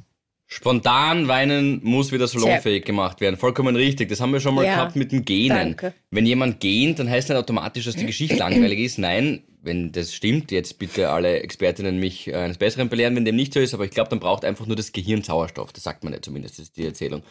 [0.46, 3.36] Spontan weinen muss wieder salonfähig gemacht werden.
[3.36, 4.08] Vollkommen richtig.
[4.10, 5.56] Das haben wir schon mal Ja, gehabt mit dem Gähnen.
[5.56, 5.94] danke.
[6.10, 8.98] Wenn jemand gähnt, dann heißt nicht automatisch, dass die Geschichte langweilig ist.
[8.98, 13.34] Nein, wenn das stimmt, jetzt bitte alle Expertinnen mich äh, eines Besseren belehren, wenn dem
[13.36, 15.72] nicht so ist, aber ich glaube, dann braucht einfach nur das Gehirn Sauerstoff.
[15.72, 17.22] Das sagt man ja zumindest, das ist die Erzählung.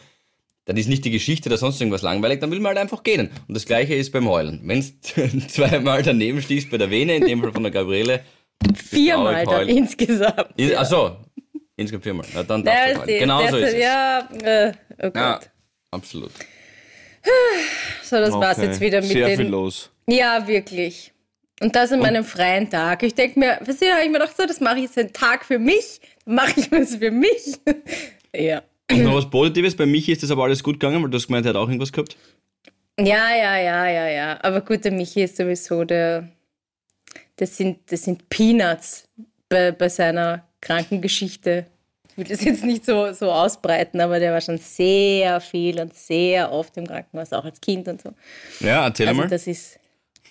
[0.66, 3.30] Dann ist nicht die Geschichte oder sonst irgendwas langweilig, dann will man halt einfach gähnen.
[3.46, 4.60] Und das gleiche ist beim Heulen.
[4.64, 5.00] Wenn es
[5.48, 8.22] zweimal daneben schließt bei der Vene, in dem Fall von der Gabriele,
[8.74, 10.48] Viermal dann insgesamt.
[10.56, 11.16] ist, achso,
[11.76, 12.26] Insgesamt viermal.
[12.34, 13.18] Na, dann darfst Der du ist rein.
[13.18, 13.82] Genau so ist es.
[13.82, 15.10] Ja, äh, oh.
[15.14, 15.40] Ja,
[15.90, 16.30] absolut.
[18.02, 18.66] So, das war's Okay.
[18.68, 19.38] jetzt wieder mit Sehr den.
[19.38, 19.90] viel los.
[20.06, 21.12] Ja, wirklich.
[21.60, 23.02] Und das an meinem freien Tag.
[23.02, 25.44] Ich denke mir, was habe ich mir gedacht, so, das mache ich jetzt einen Tag
[25.44, 27.56] für mich, mache ich was für mich.
[28.36, 28.62] ja.
[28.90, 31.26] Und noch was Positives, bei Michi ist das aber alles gut gegangen, weil du hast
[31.26, 32.16] gemeint, er hat auch irgendwas gehabt.
[32.98, 34.38] Ja, ja, ja, ja, ja.
[34.42, 36.28] Aber gut, der Michi ist sowieso der.
[37.36, 39.08] Das sind, das sind Peanuts
[39.48, 41.66] bei, bei seiner Krankengeschichte.
[42.10, 45.92] Ich will das jetzt nicht so, so ausbreiten, aber der war schon sehr viel und
[45.94, 48.10] sehr oft im Krankenhaus, auch als Kind und so.
[48.60, 49.28] Ja, erzähl Also mal.
[49.28, 49.78] das ist.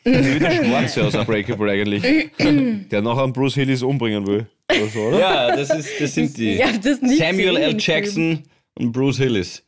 [0.06, 2.02] Wie der Schwarze aus Unbreakable eigentlich.
[2.90, 4.46] Der nachher einen Bruce Willis umbringen will.
[4.94, 5.20] So, oder?
[5.20, 6.56] Ja, das, ist, das sind die.
[6.56, 7.76] Ich hab das nicht Samuel L.
[7.80, 8.44] Jackson
[8.76, 9.64] und Bruce Hillis.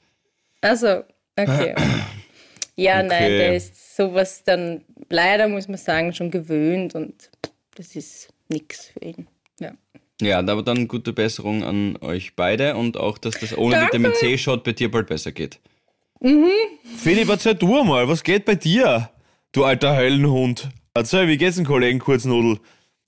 [0.62, 1.04] Also,
[1.38, 1.74] okay.
[2.78, 3.38] Ja, nein, Okay.
[3.38, 7.30] der ist sowas dann leider, muss man sagen, schon gewöhnt und
[7.76, 9.28] das ist nix für ihn.
[9.60, 9.74] Ja.
[10.22, 13.88] Ja, aber dann gute Besserung an euch beide und auch, dass das ohne Danke.
[13.88, 15.60] Vitamin C-Shot bei dir bald besser geht.
[16.98, 19.10] Philipp, erzähl du mal, was geht bei dir?
[19.52, 20.70] Du alter Höllenhund.
[20.94, 22.60] Erzähl, wie geht's dem Kollegen Kurznudel?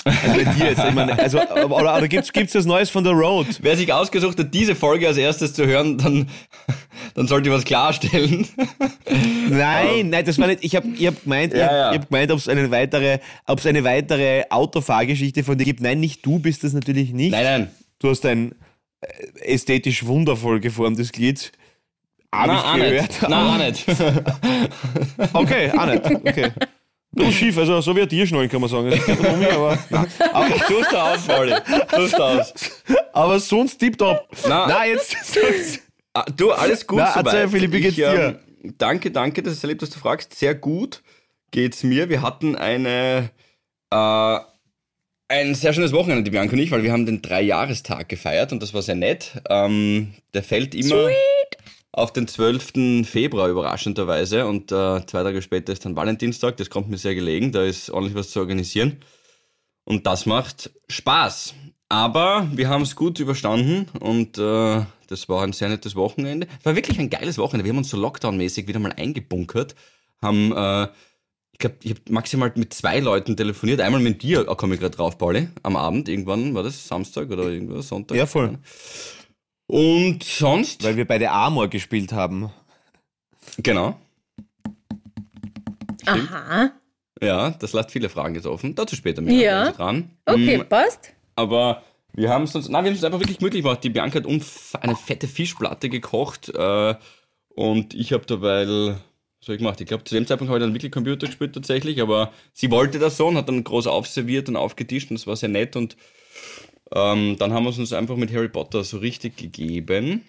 [0.05, 3.13] Also bei dir jetzt, ich meine, also, oder, oder gibt's, gibt's das Neues von der
[3.13, 3.47] Road?
[3.62, 6.29] Wer sich ausgesucht hat, diese Folge als erstes zu hören, dann,
[7.13, 8.47] dann sollte ich was klarstellen.
[9.49, 12.31] Nein, nein, das war nicht, ich hab, ich hab gemeint, ich Ja, ich hab gemeint,
[12.31, 15.81] ob es eine weitere, ob's eine weitere Autofahrgeschichte von dir gibt.
[15.81, 17.31] Nein, nicht du bist das natürlich nicht.
[17.31, 17.71] Nein, nein.
[17.99, 18.53] Du hast ein
[19.01, 21.51] äh, ästhetisch wundervoll geformtes Glied.
[22.31, 23.01] Hab Na, ich gehört.
[23.10, 23.29] nicht.
[23.29, 23.86] Na, auch nicht.
[25.33, 26.05] Okay, auch nicht.
[26.05, 26.51] Okay.
[27.17, 28.89] Du schief, also so wie ein Tierschnallen kann man sagen.
[28.91, 30.08] Das geht um mich, aber, nein.
[30.34, 31.53] aber, Tust du aus, Pauli.
[31.93, 32.53] Tust du aus.
[33.13, 34.27] aber sonst tipptopp.
[34.47, 34.67] Na.
[34.67, 35.15] Nein, jetzt.
[36.13, 37.25] Ah, Du, alles gut Na, soweit.
[37.25, 38.39] erzähl, Philipp, wie geht's ich, dir?
[38.63, 40.34] ähm, danke, danke, das ist sehr lieb, dass du fragst.
[40.38, 41.01] Sehr gut
[41.51, 42.10] geht's mir.
[42.10, 43.30] Wir hatten eine,
[43.91, 44.39] äh,
[45.30, 48.62] ein sehr schönes Wochenende, die Bianca und ich, weil wir haben den Dreijahrestag gefeiert und
[48.62, 49.32] das war sehr nett.
[49.49, 51.08] Ähm, der fällt immer
[51.97, 53.07] auf den 12.
[53.10, 56.55] Februar überraschenderweise und äh, zwei Tage später ist dann Valentinstag.
[56.57, 58.97] Das kommt mir sehr gelegen, da ist ordentlich was zu organisieren.
[59.83, 61.55] Und das macht Spaß.
[61.89, 66.47] Aber wir haben es gut überstanden und äh, das war ein sehr nettes Wochenende.
[66.60, 67.65] Es war wirklich ein geiles Wochenende.
[67.65, 69.73] Wir haben uns so Lockdown-mäßig wieder mal eingebunkert,
[70.21, 70.89] haben, äh,
[71.53, 73.81] ich glaube, ich habe maximal mit zwei Leuten telefoniert.
[73.81, 77.31] Einmal mit dir, da komme ich gerade drauf, Pauli, am Abend, irgendwann, war das Samstag
[77.31, 78.17] oder irgendwas, Sonntag?
[78.17, 78.60] Ja, voll.
[79.67, 80.84] Und sonst?
[80.84, 82.51] Weil wir beide Amor gespielt haben.
[83.58, 83.99] Genau.
[86.06, 86.71] Aha.
[87.21, 88.75] Ja, das lässt viele Fragen jetzt offen.
[88.75, 89.34] Dazu später mehr.
[89.36, 89.71] Ja.
[89.71, 90.12] Dran.
[90.25, 91.13] Okay, Mm, passt.
[91.36, 93.84] Aber wir haben es uns, nein, wir haben es uns einfach wirklich möglich gemacht.
[93.84, 96.95] Die Bianca hat eine fette Fischplatte gekocht äh,
[97.49, 99.82] und ich habe dabei, was habe ich gemacht?
[99.82, 102.99] Ich glaube, zu dem Zeitpunkt habe ich dann wirklich Computer gespielt tatsächlich, aber sie wollte
[102.99, 105.97] das so und hat dann groß aufserviert und aufgetischt und das war sehr nett und
[106.93, 110.23] ähm, dann haben wir es uns einfach mit Harry Potter so richtig gegeben.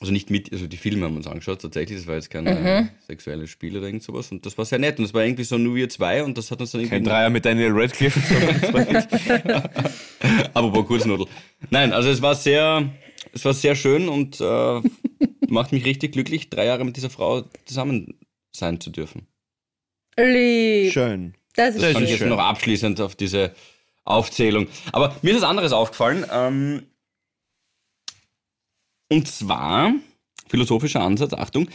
[0.00, 2.44] Also nicht mit, also die Filme haben wir uns angeschaut tatsächlich, das war jetzt kein
[2.48, 5.44] äh, sexuelles Spiel oder irgend sowas und das war sehr nett und das war irgendwie
[5.44, 6.96] so nur wir zwei und das hat uns dann irgendwie...
[6.96, 8.18] Kein Dreier mit Daniel Radcliffe.
[8.72, 9.68] sondern.
[10.54, 11.26] Aber Kurznudel.
[11.70, 12.90] Nein, also es war sehr,
[13.32, 14.80] es war sehr schön und äh,
[15.46, 18.18] macht mich richtig glücklich, drei Jahre mit dieser Frau zusammen
[18.50, 19.28] sein zu dürfen.
[20.18, 20.92] Lieb.
[20.92, 21.34] Schön.
[21.54, 22.14] Das ist Das Fand schön.
[22.14, 23.52] ich jetzt noch abschließend auf diese
[24.04, 24.68] Aufzählung.
[24.92, 26.24] Aber mir ist was anderes aufgefallen.
[26.30, 26.86] Ähm,
[29.10, 29.92] und zwar,
[30.48, 31.68] philosophischer Ansatz, Achtung,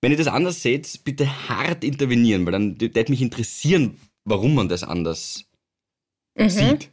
[0.00, 4.68] wenn ihr das anders seht, bitte hart intervenieren, weil dann wird mich interessieren, warum man
[4.68, 5.44] das anders
[6.36, 6.48] Mhm.
[6.50, 6.90] sieht.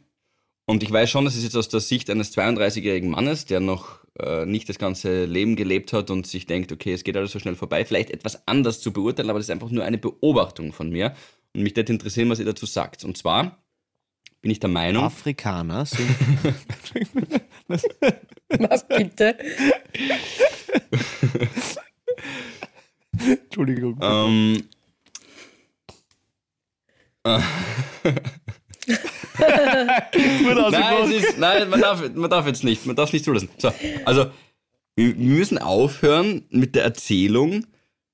[0.68, 4.04] Und ich weiß schon, das ist jetzt aus der Sicht eines 32-jährigen Mannes, der noch
[4.18, 7.38] äh, nicht das ganze Leben gelebt hat und sich denkt, okay, es geht alles so
[7.38, 10.90] schnell vorbei, vielleicht etwas anders zu beurteilen, aber das ist einfach nur eine Beobachtung von
[10.90, 11.14] mir.
[11.54, 13.04] Und mich würde interessieren, was ihr dazu sagt.
[13.04, 13.62] Und zwar
[14.46, 16.08] bin ich der Meinung, Afrikaner sind.
[18.48, 19.36] Was bitte?
[23.18, 23.98] Entschuldigung.
[24.00, 24.62] ähm,
[27.24, 27.40] Gut
[30.70, 33.48] nein, ist, nein man, darf, man darf jetzt nicht, man darf es nicht zulassen.
[33.58, 33.72] So,
[34.04, 34.30] also,
[34.94, 37.66] wir wir müssen aufhören mit der Erzählung,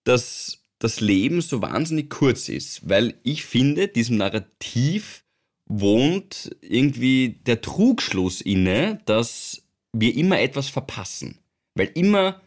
[0.04, 5.22] dass das Leben so wahnsinnig kurz ist, weil ich finde, diesem Narrativ
[5.66, 11.38] wohnt irgendwie der Trugschluss inne, dass wir immer etwas verpassen,
[11.74, 12.40] weil immer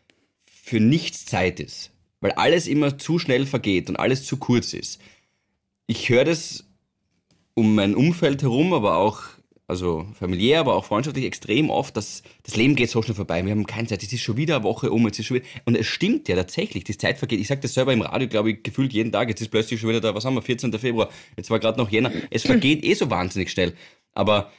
[0.45, 4.99] für nichts Zeit ist, weil alles immer zu schnell vergeht und alles zu kurz ist.
[5.87, 6.65] Ich höre das
[7.53, 9.23] um mein Umfeld herum, aber auch,
[9.67, 13.43] also familiär, aber auch freundschaftlich extrem oft, dass das Leben geht so schnell vorbei.
[13.43, 14.03] Wir haben keine Zeit.
[14.03, 15.05] Es ist schon wieder eine Woche um.
[15.05, 16.83] Jetzt ist schon wieder, und es stimmt ja tatsächlich.
[16.83, 17.39] Die Zeit vergeht.
[17.39, 19.29] Ich sage das selber im Radio, glaube ich, gefühlt jeden Tag.
[19.29, 20.71] Jetzt ist plötzlich schon wieder da, was haben wir, 14.
[20.77, 21.09] Februar.
[21.35, 22.11] Jetzt war gerade noch Jänner.
[22.29, 23.73] Es vergeht eh so wahnsinnig schnell.
[24.13, 24.51] Aber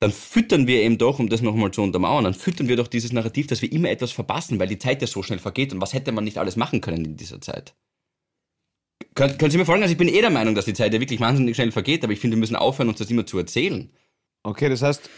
[0.00, 3.12] dann füttern wir eben doch, um das nochmal zu untermauern, dann füttern wir doch dieses
[3.12, 5.92] Narrativ, dass wir immer etwas verpassen, weil die Zeit ja so schnell vergeht und was
[5.92, 7.74] hätte man nicht alles machen können in dieser Zeit.
[9.14, 9.82] Kön können Sie mir folgen?
[9.82, 12.12] Also ich bin eh der Meinung, dass die Zeit ja wirklich wahnsinnig schnell vergeht, aber
[12.12, 13.92] ich finde, wir müssen aufhören, uns das immer zu erzählen.
[14.44, 15.08] Okay, das heißt,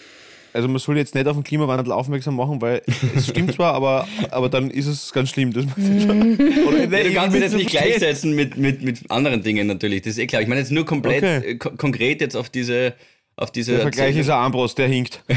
[0.52, 2.82] also man soll jetzt nicht auf den Klimawandel aufmerksam machen, weil
[3.16, 5.52] es stimmt zwar, aber, aber dann ist es ganz schlimm.
[5.52, 10.02] Das Oder, nee, du kannst es jetzt nicht gleichsetzen mit, mit, mit anderen Dingen natürlich,
[10.02, 10.42] das ist eh klar.
[10.42, 11.52] Ich meine jetzt nur komplett okay.
[11.52, 12.94] äh, konkret jetzt auf diese
[13.37, 13.72] auf diese.
[13.72, 14.20] Der Vergleich Erzählung.
[14.20, 15.22] ist ein Armbrust, der hinkt.
[15.28, 15.37] Ja,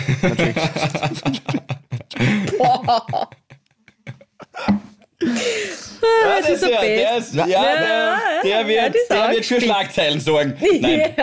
[6.39, 10.53] das ist so der, der, ist, ja, der, der wird, der wird für Schlagzeilen sorgen.
[10.79, 11.15] Nein.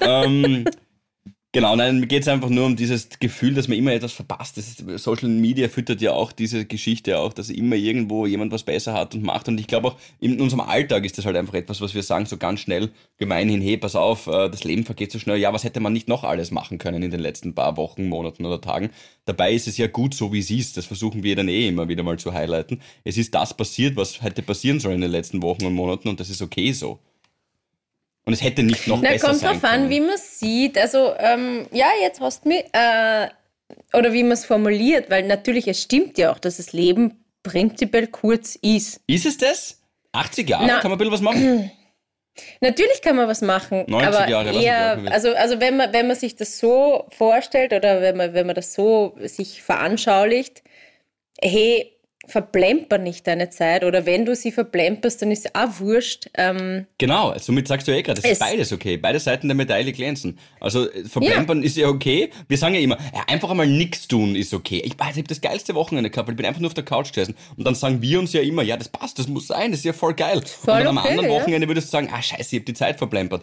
[0.00, 0.64] Ähm,
[1.54, 4.56] Genau, nein, mir geht es einfach nur um dieses Gefühl, dass man immer etwas verpasst.
[4.56, 8.94] Ist, Social Media füttert ja auch diese Geschichte auch, dass immer irgendwo jemand was besser
[8.94, 9.48] hat und macht.
[9.48, 12.24] Und ich glaube auch in unserem Alltag ist das halt einfach etwas, was wir sagen,
[12.24, 15.36] so ganz schnell gemeinhin, hey, pass auf, äh, das Leben vergeht so schnell.
[15.36, 18.46] Ja, was hätte man nicht noch alles machen können in den letzten paar Wochen, Monaten
[18.46, 18.88] oder Tagen?
[19.26, 20.78] Dabei ist es ja gut so, wie es ist.
[20.78, 22.80] Das versuchen wir dann eh immer wieder mal zu highlighten.
[23.04, 26.18] Es ist das passiert, was hätte passieren sollen in den letzten Wochen und Monaten und
[26.18, 26.98] das ist okay so.
[28.24, 29.50] Und es hätte nicht noch Na, besser sein können.
[29.50, 30.78] Kommt drauf an, wie man es sieht.
[30.78, 33.28] Also, ähm, ja, jetzt hast du mich, äh,
[33.94, 38.06] oder wie man es formuliert, weil natürlich, es stimmt ja auch, dass das Leben prinzipiell
[38.06, 39.00] kurz ist.
[39.06, 39.80] Ist es das?
[40.12, 40.66] 80 Jahre?
[40.66, 41.70] Na, kann man ein bisschen was machen?
[42.60, 46.16] Natürlich kann man was machen, 90 aber Jahre, eher, also, also wenn man, wenn man
[46.16, 50.62] sich das so vorstellt oder wenn man, wenn man das so sich veranschaulicht,
[51.42, 51.91] hey,
[52.26, 56.30] verplemper nicht deine Zeit oder wenn du sie verplemperst, dann ist es auch wurscht.
[56.34, 58.96] Ähm, genau, somit sagst du eh gerade, das ist beides okay.
[58.96, 60.38] Beide Seiten der Medaille glänzen.
[60.60, 61.66] Also äh, verplempern ja.
[61.66, 62.30] ist ja okay.
[62.48, 64.82] Wir sagen ja immer, ja, einfach einmal nichts tun ist okay.
[64.84, 67.12] Ich, ich habe das geilste Wochenende gehabt, weil ich bin einfach nur auf der Couch
[67.12, 67.34] gesessen.
[67.56, 69.84] Und dann sagen wir uns ja immer, ja, das passt, das muss sein, das ist
[69.84, 70.42] ja voll geil.
[70.42, 71.68] Voll und dann okay, am anderen Wochenende ja.
[71.68, 73.42] würdest du sagen, ah scheiße, ich habe die Zeit verplempert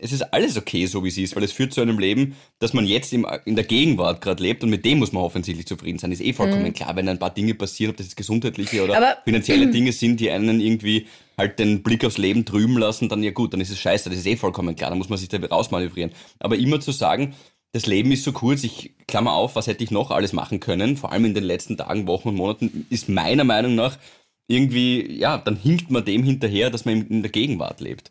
[0.00, 2.72] es ist alles okay, so wie es ist, weil es führt zu einem Leben, dass
[2.72, 5.98] man jetzt im, in der Gegenwart gerade lebt und mit dem muss man offensichtlich zufrieden
[5.98, 6.12] sein.
[6.12, 6.72] Ist eh vollkommen mhm.
[6.72, 9.72] klar, wenn ein paar Dinge passieren, ob das jetzt gesundheitliche oder Aber, finanzielle mhm.
[9.72, 13.52] Dinge sind, die einen irgendwie halt den Blick aufs Leben trüben lassen, dann ja gut,
[13.52, 16.12] dann ist es scheiße, das ist eh vollkommen klar, da muss man sich da rausmanövrieren.
[16.38, 17.34] Aber immer zu sagen,
[17.72, 20.96] das Leben ist so kurz, ich klammer auf, was hätte ich noch alles machen können,
[20.96, 23.96] vor allem in den letzten Tagen, Wochen und Monaten, ist meiner Meinung nach
[24.48, 28.10] irgendwie, ja, dann hinkt man dem hinterher, dass man in der Gegenwart lebt.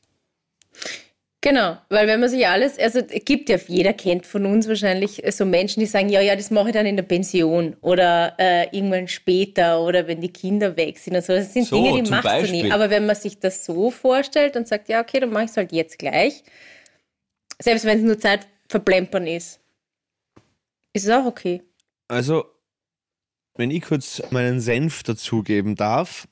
[1.42, 5.24] Genau, weil wenn man sich alles, also es gibt ja, jeder kennt von uns wahrscheinlich
[5.32, 8.66] so Menschen, die sagen, ja, ja, das mache ich dann in der Pension oder äh,
[8.76, 11.32] irgendwann später oder wenn die Kinder weg sind und so.
[11.32, 12.64] Das sind so, Dinge, die machst Beispiel.
[12.64, 12.72] du nie.
[12.74, 15.58] Aber wenn man sich das so vorstellt und sagt, ja, okay, dann mache ich es
[15.58, 16.44] halt jetzt gleich,
[17.62, 19.62] selbst wenn es nur Zeit verplempern ist,
[20.92, 21.62] ist es auch okay.
[22.10, 22.44] Also,
[23.56, 26.28] wenn ich kurz meinen Senf dazugeben darf,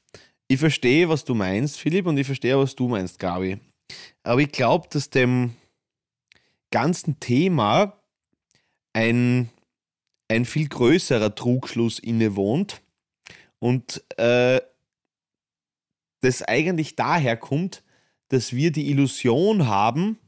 [0.49, 3.59] ich verstehe, was du meinst, Philipp, und ich verstehe, was du meinst, Gabi.
[4.23, 5.55] Aber ich glaube, dass dem
[6.71, 8.01] ganzen Thema
[8.93, 9.49] ein,
[10.27, 12.81] ein viel größerer Trugschluss innewohnt
[13.59, 14.61] und äh,
[16.21, 17.83] das eigentlich daher kommt,
[18.29, 20.19] dass wir die Illusion haben,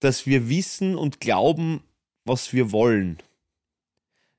[0.00, 1.82] dass wir wissen und glauben,
[2.24, 3.18] was wir wollen.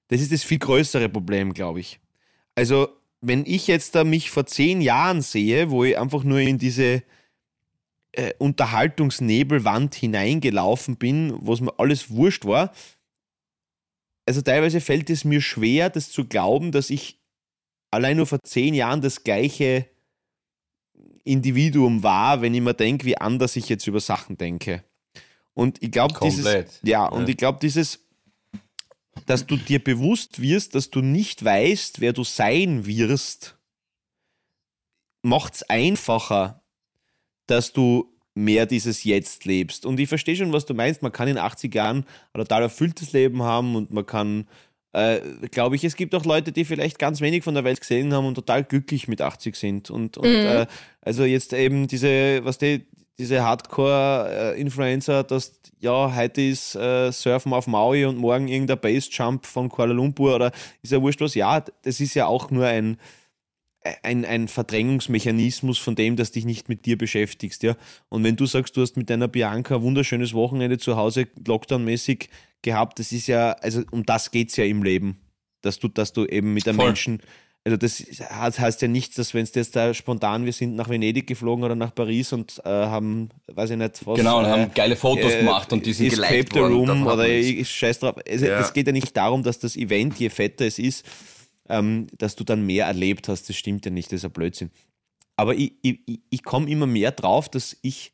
[0.07, 1.99] Das ist das viel größere Problem, glaube ich.
[2.55, 2.89] Also
[3.21, 7.03] wenn ich jetzt da mich vor zehn Jahren sehe, wo ich einfach nur in diese
[8.11, 12.71] äh, Unterhaltungsnebelwand hineingelaufen bin, wo es mir alles wurscht war,
[14.25, 17.19] also teilweise fällt es mir schwer, das zu glauben, dass ich
[17.91, 19.87] allein nur vor zehn Jahren das gleiche
[21.23, 24.83] Individuum war, wenn ich mir denke, wie anders ich jetzt über Sachen denke.
[25.53, 28.04] Und ich glaube, dieses, ja, ja, und ich glaube, dieses,
[29.25, 33.57] dass du dir bewusst wirst, dass du nicht weißt, wer du sein wirst,
[35.23, 36.63] macht es einfacher,
[37.47, 39.85] dass du mehr dieses Jetzt lebst.
[39.85, 41.01] Und ich verstehe schon, was du meinst.
[41.01, 44.47] Man kann in 80 Jahren ein total erfülltes Leben haben und man kann,
[44.91, 45.19] äh,
[45.51, 48.25] glaube ich, es gibt auch Leute, die vielleicht ganz wenig von der Welt gesehen haben
[48.25, 49.89] und total glücklich mit 80 sind.
[49.89, 50.35] Und, und mhm.
[50.35, 50.67] äh,
[51.01, 52.85] also jetzt eben diese, was die,
[53.17, 59.69] diese Hardcore-Influencer, dass ja, heute ist äh, Surfen auf Maui und morgen irgendein Base-Jump von
[59.69, 60.51] Kuala Lumpur oder
[60.81, 61.35] ist ja wurscht was.
[61.35, 62.97] Ja, das ist ja auch nur ein,
[64.01, 67.63] ein, ein Verdrängungsmechanismus von dem, dass dich nicht mit dir beschäftigst.
[67.63, 67.75] Ja?
[68.09, 72.29] Und wenn du sagst, du hast mit deiner Bianca ein wunderschönes Wochenende zu Hause Lockdown-mäßig
[72.61, 75.19] gehabt, das ist ja, also um das geht es ja im Leben,
[75.61, 77.21] dass du, dass du eben mit einem Menschen
[77.65, 81.25] also das heißt ja nichts, dass wenn es jetzt da spontan, wir sind nach Venedig
[81.25, 84.17] geflogen oder nach Paris und äh, haben, weiß ich nicht, was.
[84.17, 86.73] Genau, und äh, haben geile Fotos äh, gemacht und die sind geliked worden.
[86.73, 88.17] Room oder ich scheiß drauf.
[88.29, 88.59] Also, ja.
[88.59, 91.05] Es geht ja nicht darum, dass das Event, je fetter es ist,
[91.67, 93.49] ähm, dass du dann mehr erlebt hast.
[93.49, 94.69] Das stimmt ja nicht, das ist ein Blödsinn.
[95.35, 95.99] Aber ich, ich,
[96.29, 98.13] ich komme immer mehr drauf, dass ich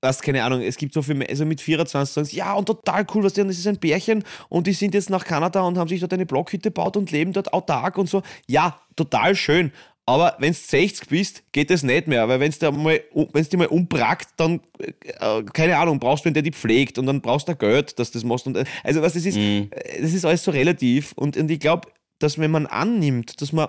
[0.00, 3.04] was, keine Ahnung, es gibt so viel, also mit 24 sagen sie, ja, und total
[3.14, 5.76] cool, was die, und das ist ein Pärchen und die sind jetzt nach Kanada und
[5.76, 8.22] haben sich dort eine Blockhütte gebaut und leben dort autark und so.
[8.46, 9.72] Ja, total schön.
[10.06, 13.58] Aber wenn du 60 bist, geht das nicht mehr, weil wenn es mal, wenn's dich
[13.58, 17.46] mal umprackt, dann, äh, keine Ahnung, brauchst du einen, der die pflegt und dann brauchst
[17.46, 18.46] du Geld, dass du das machst.
[18.46, 19.68] Und, also, was das ist, Mhm.
[19.70, 21.12] äh, das ist alles so relativ.
[21.12, 21.88] Und, und ich glaube,
[22.20, 23.68] dass wenn man annimmt, dass man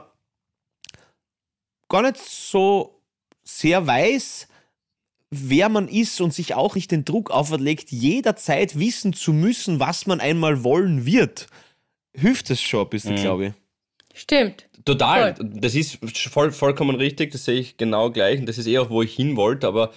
[1.89, 3.01] gar nicht so
[3.43, 4.47] sehr weiß,
[5.31, 10.07] wer man ist und sich auch nicht den Druck auferlegt, jederzeit wissen zu müssen, was
[10.07, 11.47] man einmal wollen wird,
[12.13, 13.21] hilft es schon ein bisschen, Mhm.
[13.21, 13.53] glaube ich.
[14.15, 14.67] Stimmt.
[14.85, 15.35] Total.
[15.39, 15.99] Das ist
[16.31, 19.13] voll, vollkommen richtig, das sehe ich genau gleich und das ist eh auch, wo ich
[19.13, 19.91] hin wollte, aber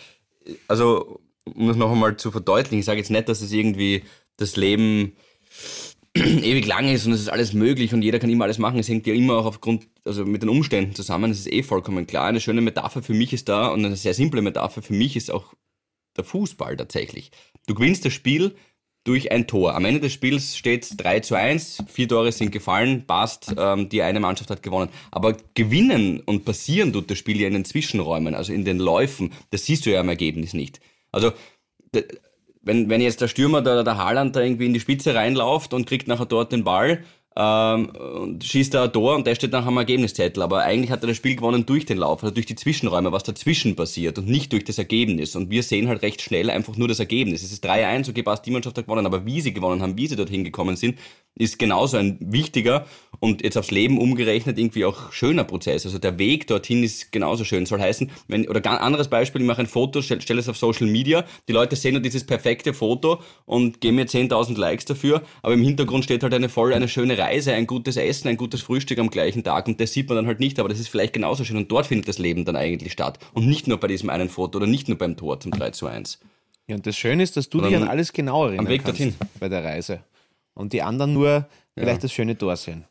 [0.68, 4.03] also, um das noch einmal zu verdeutlichen, ich sage jetzt nicht, dass es irgendwie
[4.37, 5.16] das Leben
[6.16, 8.79] ewig lang ist und es ist alles möglich und jeder kann immer alles machen.
[8.79, 12.07] Es hängt ja immer auch aufgrund, also mit den Umständen zusammen, das ist eh vollkommen
[12.07, 12.27] klar.
[12.27, 15.31] Eine schöne Metapher für mich ist da und eine sehr simple Metapher für mich ist
[15.31, 15.55] auch
[16.16, 17.31] der Fußball tatsächlich.
[17.66, 18.55] Du gewinnst das Spiel
[19.05, 19.75] durch ein Tor.
[19.75, 23.88] Am Ende des Spiels steht es 3 zu 1, vier Tore sind gefallen, passt, ähm,
[23.88, 24.90] die eine Mannschaft hat gewonnen.
[25.11, 29.33] Aber gewinnen und passieren tut das Spiel ja in den Zwischenräumen, also in den Läufen,
[29.51, 30.81] das siehst du ja im Ergebnis nicht.
[31.11, 31.33] Also
[32.62, 35.87] wenn, wenn jetzt der Stürmer, der, der Haaland, da irgendwie in die Spitze reinläuft und
[35.87, 37.05] kriegt nachher dort den Ball
[37.37, 40.42] ähm, und schießt da ein Tor und der steht nachher am Ergebniszettel.
[40.42, 43.23] Aber eigentlich hat er das Spiel gewonnen durch den Lauf, also durch die Zwischenräume, was
[43.23, 45.37] dazwischen passiert und nicht durch das Ergebnis.
[45.37, 47.42] Und wir sehen halt recht schnell einfach nur das Ergebnis.
[47.42, 50.07] Es ist 3-1, okay, passt, die Mannschaft hat gewonnen, aber wie sie gewonnen haben, wie
[50.07, 50.99] sie dorthin gekommen sind,
[51.35, 52.87] ist genauso ein wichtiger
[53.18, 55.87] und jetzt aufs Leben umgerechnet irgendwie auch schöner Prozess.
[55.87, 57.64] Also der Weg dorthin ist genauso schön.
[57.64, 60.59] Soll heißen, wenn, oder ganz anderes Beispiel, ich mache ein Foto, stelle stell es auf
[60.59, 65.23] Social Media, die Leute sehen nur dieses perfekte Foto und geben mir 10.000 Likes dafür,
[65.42, 68.62] aber im Hintergrund steht halt eine voll, eine schöne Reise, ein gutes Essen, ein gutes
[68.62, 71.12] Frühstück am gleichen Tag und das sieht man dann halt nicht, aber das ist vielleicht
[71.12, 74.11] genauso schön und dort findet das Leben dann eigentlich statt und nicht nur bei diesem
[74.11, 76.18] einen Foto oder nicht nur beim Tor zum 3 zu 1.
[76.66, 79.14] Ja, und das Schöne ist, dass du dich an alles genau erinnern am Weg dorthin.
[79.40, 80.04] bei der Reise.
[80.54, 82.85] Und die anderen nur vielleicht das schöne Tor sehen.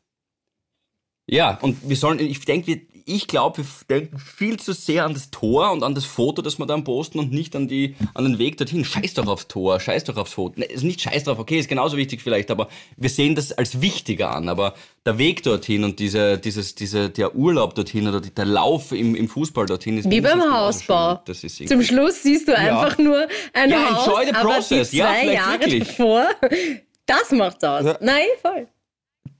[1.32, 5.32] Ja, und wir sollen, ich denke, ich glaube, wir denken viel zu sehr an das
[5.32, 8.38] Tor und an das Foto, das wir dann posten und nicht an die, an den
[8.38, 8.86] Weg dorthin.
[8.86, 10.60] Scheiß doch aufs Tor, scheiß doch aufs Foto.
[10.60, 12.68] Ne, ist nicht scheiß drauf, okay, ist genauso wichtig vielleicht, aber
[12.98, 14.50] wir sehen das als wichtiger an.
[14.50, 18.92] Aber der Weg dorthin und diese, dieses, diese, der Urlaub dorthin oder die, der Lauf
[18.92, 21.16] im, im Fußball dorthin ist Wie beim Hausbau.
[21.16, 21.20] schön.
[21.26, 24.90] Das ist Zum Schluss siehst du einfach nur ein Ja, Haus, enjoy the aber process.
[24.92, 25.88] die Ja, zwei vielleicht Jahre wirklich.
[25.88, 26.26] davor,
[27.06, 27.86] das macht's aus.
[27.86, 27.98] Ja.
[28.02, 28.68] Nein, voll.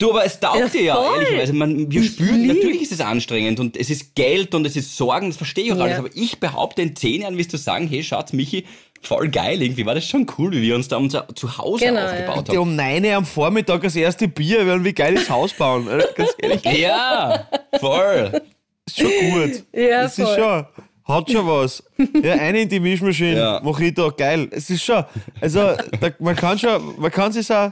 [0.02, 1.14] Du, aber es taugt Ja, dir ja, voll.
[1.16, 1.54] ehrlicherweise.
[1.54, 2.56] Man, wir Ich spüren, lieb.
[2.56, 5.72] natürlich ist es anstrengend und es ist Geld und es ist Sorgen, das verstehe ich
[5.74, 5.84] auch Ja.
[5.86, 5.98] alles.
[6.00, 8.66] Aber ich behaupte, in zehn Jahren wirst du sagen, hey Schatz, Michi,
[9.02, 12.48] voll geil, irgendwie war das schon cool, wie wir uns da unser Zuhause Genau, aufgebaut
[12.48, 12.70] Die haben.
[12.70, 15.88] um 9 Uhr am Vormittag das erste Bier, weil wie geil das Haus bauen.
[16.16, 17.48] Ganz ehrlich, Ja,
[17.80, 18.42] voll.
[18.86, 19.64] ist schon gut.
[19.74, 20.36] Ja, das ist voll.
[20.38, 20.66] schon,
[21.04, 21.84] hat schon was.
[22.24, 23.60] Ja, eine in die Mischmaschine, Ja.
[23.64, 24.48] Mojito, geil.
[24.52, 25.04] Es ist schon,
[25.42, 25.60] also
[26.00, 27.72] da, man kann schon, man kann sich so,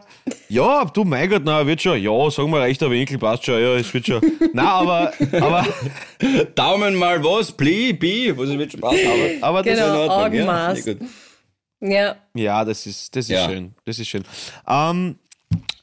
[0.49, 3.75] ja, du, mein Gott, na, wird schon, ja, sagen wir, rechter Winkel, passt schon, ja,
[3.75, 4.21] es wird schon.
[4.53, 5.65] Nein, aber, aber,
[6.55, 9.37] Daumen mal was, pli, bi, was wird Spaß haben.
[9.43, 10.03] aber das Genau.
[10.03, 10.85] in Ordnung, Augenmaß.
[10.85, 10.95] Ja.
[11.81, 12.15] Ja.
[12.33, 13.45] Ja, das ist, das ist Ja.
[13.47, 13.73] schön.
[13.85, 14.23] Das ist schön.
[14.67, 15.17] Ähm,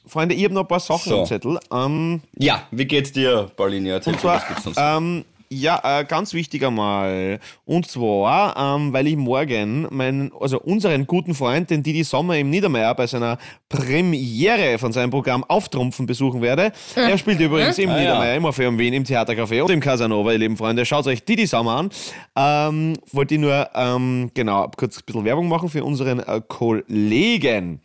[0.05, 1.19] Freunde, ich habe noch ein paar Sachen So.
[1.21, 1.59] am Zettel.
[1.73, 3.89] Ähm, ja, wie geht's dir, Pauline?
[3.89, 4.77] Erzähl und zwar, was gibt's sonst?
[4.79, 7.39] ähm, ja, äh, ganz wichtig einmal.
[7.65, 12.49] Und zwar, ähm, weil ich morgen meinen, also unseren guten Freund, den Didi Sommer im
[12.49, 13.37] Niedermeyer bei seiner
[13.69, 16.71] Premiere von seinem Programm Auftrumpfen besuchen werde.
[16.95, 17.99] Er spielt übrigens im Ah, ja.
[18.01, 20.85] Niedermeyer, im Orpheum Wien, im Theatercafé und im Casanova, ihr lieben Freunde.
[20.85, 21.89] Schaut euch Didi Sommer an.
[22.35, 27.81] Ähm, wollte ich nur, ähm, genau, kurz ein bisschen Werbung machen für unseren äh, Kollegen.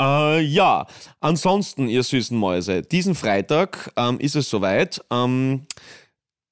[0.00, 0.86] Äh, ja,
[1.20, 5.04] ansonsten, ihr süßen Mäuse, diesen Freitag ähm, ist es soweit.
[5.10, 5.66] Ähm,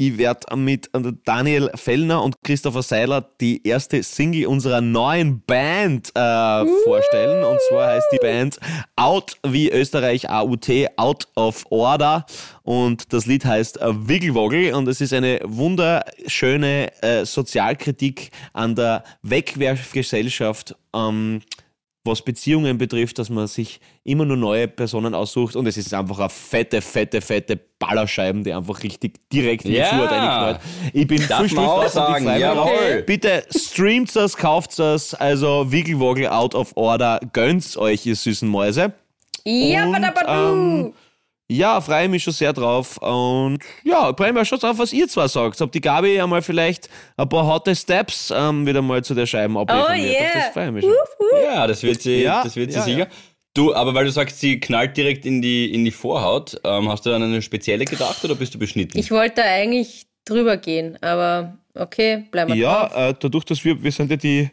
[0.00, 6.10] ich werde mit äh, Daniel Fellner und Christopher Seiler die erste Single unserer neuen Band
[6.14, 7.44] äh, vorstellen.
[7.44, 8.58] Und zwar heißt die Band
[8.94, 12.24] Out wie Österreich AUT, Out of Order.
[12.62, 14.72] Und das Lied heißt äh, Wiggelwoggel.
[14.72, 20.76] Und es ist eine wunderschöne äh, Sozialkritik an der Wegwerfgesellschaft.
[20.94, 21.40] Ähm,
[22.08, 26.18] was Beziehungen betrifft, dass man sich immer nur neue Personen aussucht und es ist einfach
[26.18, 29.86] eine fette, fette, fette Ballerscheiben, die einfach richtig direkt in die Ja.
[29.86, 30.60] Furt reinknallt.
[30.92, 33.02] Ich bin Darf man auch sagen, jawohl.
[33.06, 38.92] Bitte streamt es, kauft es, also Wiggelwoggel out of order, gönnt's euch, ihr süßen Mäuse.
[39.44, 40.52] Ja, Und, badabadu.
[40.52, 40.92] ähm,
[41.50, 42.98] Ja, freue ich mich schon sehr drauf.
[42.98, 45.60] Und ja, freue mich schon drauf, was ihr zwar sagt.
[45.62, 49.56] Ob die Gabi einmal vielleicht ein paar harte Steps ähm, wieder mal zu der Scheiben
[49.56, 50.16] abliefern Oh wird.
[50.16, 50.30] Auf yeah.
[50.34, 51.42] Das freue ich mich schon.
[51.42, 52.98] Ja, das wird sie, Ja, das wird sie ja, sicher.
[52.98, 53.06] ja.
[53.54, 57.06] Du, aber weil du sagst, sie knallt direkt in die, in die Vorhaut, ähm, hast
[57.06, 58.98] du an eine spezielle gedacht oder bist du beschnitten?
[58.98, 62.92] Ich wollte eigentlich drüber gehen, aber okay, bleiben wir drauf.
[62.94, 64.50] Ja, äh, dadurch, dass wir, wir sind ja die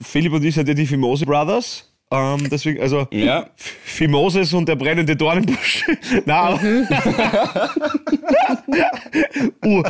[0.00, 1.89] Philipp und ich sind ja die Fimose Brothers.
[2.12, 3.46] Ähm, deswegen, also Ja.
[3.56, 5.84] Fimoses und der brennende Dornenbusch.
[6.24, 6.60] Nein, aber.
[9.64, 9.82] uh,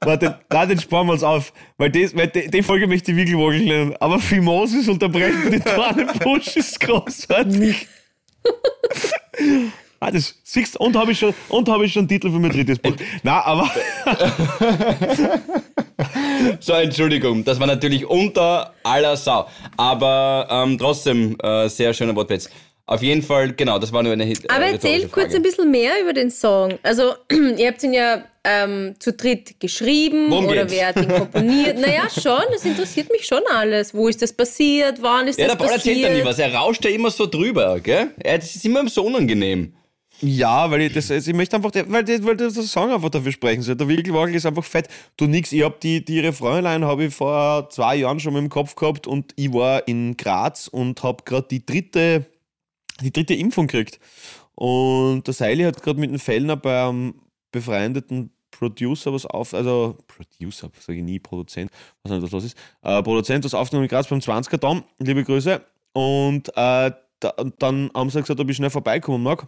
[0.00, 1.52] warte, nein, den sparen wir uns auf.
[1.76, 3.94] Weil, das, weil die, die Folge möchte ich wirklich wirklich nennen.
[4.00, 7.86] Aber Fimoses und der brennende Dornenbusch ist großartig.
[10.00, 12.38] Ah, das siehst du, und habe ich schon und habe ich schon einen Titel für
[12.38, 12.94] mein drittes Buch.
[13.22, 13.70] Na, aber
[16.60, 19.46] So, Entschuldigung, das war natürlich unter aller Sau.
[19.76, 22.50] Aber ähm, trotzdem, äh, sehr schöner Wortwitz.
[22.88, 24.48] Auf jeden Fall, genau, das war nur eine Hit.
[24.48, 26.74] Aber äh, erzähl kurz ein bisschen mehr über den Song.
[26.84, 27.14] Also,
[27.56, 30.72] ihr habt ihn ja ähm, zu dritt geschrieben Worum oder geht's?
[30.74, 31.78] wer hat ihn komponiert?
[31.80, 33.92] naja, schon, das interessiert mich schon alles.
[33.92, 34.98] Wo ist das passiert?
[35.02, 36.10] Wann ist Ja, der das Paul erzählt passiert?
[36.12, 36.38] da nie was.
[36.38, 38.10] Er rauscht ja immer so drüber, gell?
[38.22, 39.74] Er, das ist immer so unangenehm.
[40.20, 43.62] Ja, weil ich das, also ich möchte einfach, weil, weil der Song einfach dafür sprechen
[43.62, 43.76] soll.
[43.76, 44.88] Der Wickelwagel ist einfach fett.
[45.16, 48.74] Du nix, ich hab die, die Refrainline habe ich vor zwei Jahren schon im Kopf
[48.76, 52.26] gehabt und ich war in Graz und habe gerade die dritte,
[53.02, 54.00] die dritte Impfung gekriegt.
[54.54, 57.14] Und der Seili hat gerade mit dem Fellner beim
[57.52, 61.70] befreundeten Producer was auf, also Producer, sage ich nie, Produzent,
[62.02, 65.22] was nicht, was los ist, äh, Produzent was aufgenommen in Graz beim 20er Dom, liebe
[65.24, 65.60] Grüße.
[65.92, 66.90] Und äh,
[67.20, 69.46] da, dann haben sie gesagt, ob ich schnell vorbeikommen mag.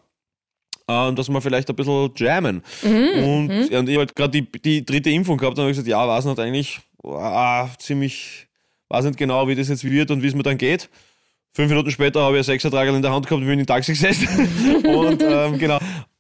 [0.89, 2.63] Äh, und dass wir vielleicht ein bisschen jammen.
[2.83, 6.07] und, ja, und ich halt gerade die, die dritte Impfung gehabt und habe gesagt, ja,
[6.07, 8.49] weiß nicht eigentlich, ah, ziemlich,
[8.89, 10.89] weiß nicht genau, wie das jetzt wird und wie es mir dann geht.
[11.53, 13.93] Fünf Minuten später habe ich ein Sechsertragel in der Hand gehabt und bin in Taxi
[13.93, 14.29] gesessen.
[14.87, 15.79] und ähm, genau.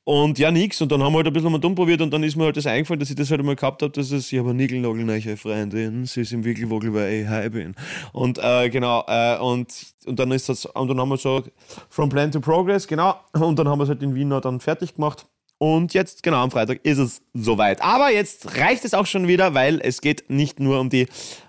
[0.08, 0.80] Und ja, nix.
[0.80, 2.56] Und dann haben wir halt ein bisschen mal dumm probiert und dann ist mir halt
[2.56, 5.36] das eingefallen, dass ich das halt mal gehabt habe, dass es, ich habe eine Nigelnagelneiche
[5.36, 7.74] Freundin, sie ist im Wickelwogel, weil ich high bin.
[8.14, 9.68] Und äh, genau, äh, und,
[10.06, 11.42] und dann ist das, und dann haben wir so
[11.90, 13.16] From Plan to Progress, genau.
[13.34, 15.26] Und dann haben wir es halt in Wien noch dann fertig gemacht.
[15.58, 17.82] Und jetzt, genau, am Freitag ist es soweit.
[17.82, 21.06] Aber jetzt reicht es auch schon wieder, weil es geht nicht nur um die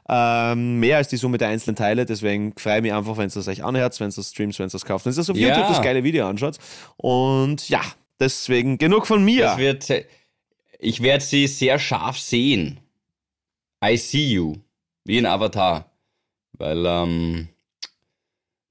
[0.10, 2.06] ähm, mehr als die Summe der einzelnen Teile.
[2.06, 4.66] Deswegen freue ich mich einfach, wenn es das euch anhört, wenn es das streamt, wenn
[4.66, 5.48] es das kauft, wenn es das auf Ja.
[5.48, 6.58] YouTube das geile Video anschaut.
[6.98, 7.80] Und ja,
[8.20, 9.44] deswegen genug von mir.
[9.44, 10.06] Das wird,
[10.80, 12.80] ich werde sie sehr scharf sehen.
[13.84, 14.56] I see you.
[15.06, 15.92] Wie ein Avatar.
[16.54, 17.48] Weil, ähm,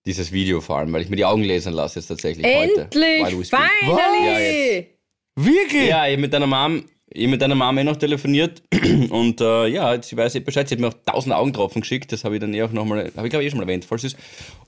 [0.09, 2.83] dieses Video vor allem, weil ich mir die Augen lasern lasse jetzt tatsächlich heute.
[2.83, 3.47] Endlich!
[3.47, 3.61] speak.
[3.83, 4.75] Ja, Finally!
[4.77, 4.89] jetzt.
[5.37, 5.89] Wirklich?
[5.89, 8.63] Ja, ich habe mit deiner Mom, ich mit deiner Mom eh noch telefoniert
[9.11, 10.67] und äh, ja, sie weiß eh Bescheid.
[10.69, 12.11] Sie hat mir auch tausend Augentropfen geschickt.
[12.11, 13.85] Das habe ich dann eh auch nochmal, habe ich glaube ich eh schon mal erwähnt,
[13.85, 14.17] voll süß.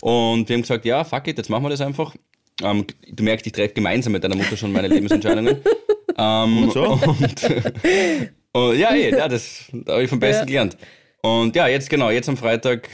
[0.02, 2.14] Und wir haben gesagt, ja, fuck it, jetzt machen wir das einfach.
[2.62, 5.56] Ähm, du merkst, ich treffe gemeinsam mit deiner Mutter schon meine Lebensentscheidungen.
[6.18, 6.82] ähm, Und so?
[6.92, 7.50] und,
[8.52, 10.46] und ja, eh, ja, das da habe ich vom Besten Ja.
[10.46, 10.76] gelernt.
[11.22, 12.88] Und ja, jetzt genau, jetzt am Freitag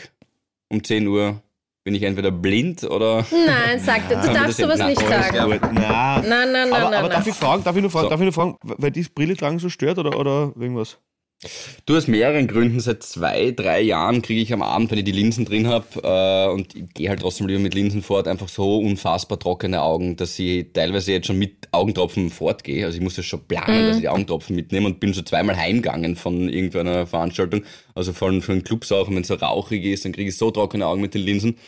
[0.68, 1.40] um 10 Uhr
[1.84, 3.24] bin ich entweder blind oder.
[3.30, 5.60] Nein, sag, du wir darfst das sowas nicht sagen.
[5.72, 6.20] Na.
[6.20, 6.94] Nein, nein, nein, aber, nein.
[6.94, 7.28] aber darf nein.
[7.28, 8.10] ich fragen, darf ich nur fragen, So.
[8.10, 10.98] darf ich nur fragen, weil die Brille tragen so stört oder, oder irgendwas?
[11.84, 15.12] Du aus mehreren Gründen, seit zwei, drei Jahren kriege ich am Abend, wenn ich die
[15.12, 18.78] Linsen drin habe, äh, und ich gehe halt trotzdem lieber mit Linsen fort, einfach so
[18.78, 22.86] unfassbar trockene Augen, dass ich teilweise jetzt schon mit Augentropfen fortgehe.
[22.86, 25.56] Also ich muss das schon planen, dass ich die Augentropfen mitnehme und bin schon zweimal
[25.56, 27.64] heimgegangen von irgendeiner Veranstaltung.
[27.94, 30.86] Also von, von Clubs auch, wenn es so rauchig ist, dann kriege ich so trockene
[30.86, 31.58] Augen mit den Linsen.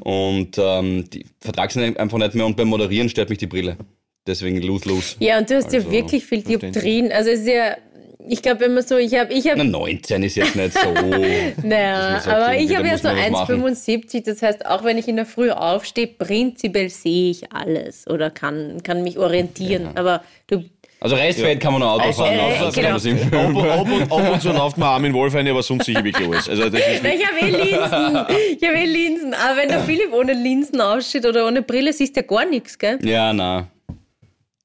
[0.00, 3.78] Und ähm, die vertrag sie einfach nicht mehr und beim Moderieren stört mich die Brille.
[4.26, 5.16] Deswegen lose, lose.
[5.20, 6.42] Ja, und du hast ja Also, wirklich viel.
[6.42, 7.10] Dioptrien.
[7.10, 7.78] Also es ist ja,
[8.26, 10.92] ich glaube immer so, ich habe, ich Na, habe, 19 ist jetzt nicht so.
[11.62, 13.64] naja, man sagt, aber ich habe ja so man was machen.
[13.64, 18.30] 1,75, das heißt, auch wenn ich in der Früh aufstehe, prinzipiell sehe ich alles oder
[18.30, 19.90] kann, kann mich orientieren.
[19.94, 20.64] Aber du,
[21.00, 22.34] Also Restfeld kann man noch Auto fahren.
[22.34, 23.54] Äh, auch, das genau.
[23.54, 26.02] man Ab, ab, und, ab und zu läuft man Armin Wolf ein, aber sonst sicher
[26.02, 26.48] wirklich alles.
[26.48, 28.26] Also das ist Na, ich habe eh Linsen,
[28.60, 29.34] ich habe eh Linsen.
[29.34, 32.76] Aber wenn der Philipp ohne Linsen aussieht oder ohne Brille, siehst du ja gar nichts,
[32.78, 32.98] gell?
[33.02, 33.68] Ja, na.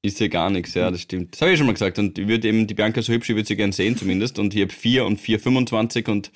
[0.04, 1.32] Ist ja gar nichts, ja, das stimmt.
[1.32, 1.98] Das habe ich schon mal gesagt.
[1.98, 4.38] Und ich würde eben die Bianca so hübsch, ich würde sie gern sehen zumindest.
[4.38, 6.30] Und ich habe 4 und 4,25 und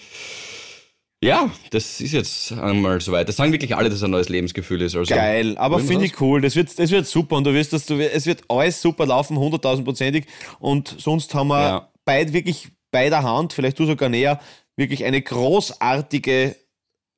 [1.22, 3.28] ja, das ist jetzt einmal soweit.
[3.28, 4.96] Das sagen wirklich alle, dass ein neues Lebensgefühl ist.
[4.96, 6.40] Also, geil, aber finde ich cool.
[6.40, 9.36] Das wird, das wird super und du wirst, dass du, es wird alles super laufen,
[9.36, 10.24] 100.000-prozentig.
[10.60, 11.92] Und sonst haben wir Ja.
[12.06, 14.40] beid, wirklich bei der Hand, vielleicht du sogar näher,
[14.76, 16.56] wirklich eine großartige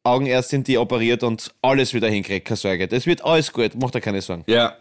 [0.02, 2.88] Augenärztin, die operiert und alles wieder hinkriegt, keine Sorge.
[2.88, 4.44] Das wird alles gut, mach dir keine Sorgen.
[4.48, 4.76] Ja.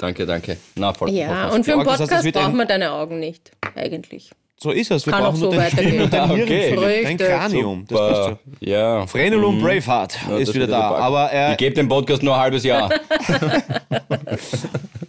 [0.00, 0.56] Danke, danke.
[0.76, 1.10] Na, voll.
[1.10, 3.20] Ja, voll und für Ja, einen das heißt, Podcast wird ein- braucht man deine Augen
[3.20, 4.30] nicht, eigentlich.
[4.62, 5.06] So ist es.
[5.06, 5.88] Wir Kann auch brauchen so nur dein weitergehen.
[5.92, 7.02] Stirn und dein Hirn, okay.
[7.04, 7.16] Dein.
[7.18, 7.84] Kranium.
[7.88, 8.38] Das bist Super.
[8.60, 8.70] du.
[8.70, 9.06] Ja.
[9.06, 10.80] Frenulum Braveheart Ja, ist das wieder da.
[10.96, 12.90] Aber, äh, Ich gebe dem Podcast nur ein halbes Jahr.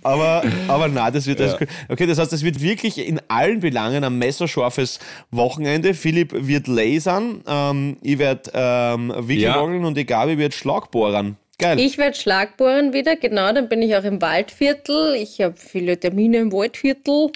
[0.04, 1.48] aber, aber nein, das wird Ja.
[1.48, 1.68] alles cool.
[1.90, 5.00] Okay, das heißt, es wird wirklich in allen Belangen ein messerscharfes
[5.32, 5.94] Wochenende.
[5.94, 11.38] Philipp wird lasern, ähm, ich werde ähm, Wickelwogeln und die Gabi wird Schlagbohrern.
[11.62, 11.80] Geil.
[11.80, 15.14] Ich werde Schlagbohren wieder, genau, dann bin ich auch im Waldviertel.
[15.16, 17.30] Ich habe viele Termine im Waldviertel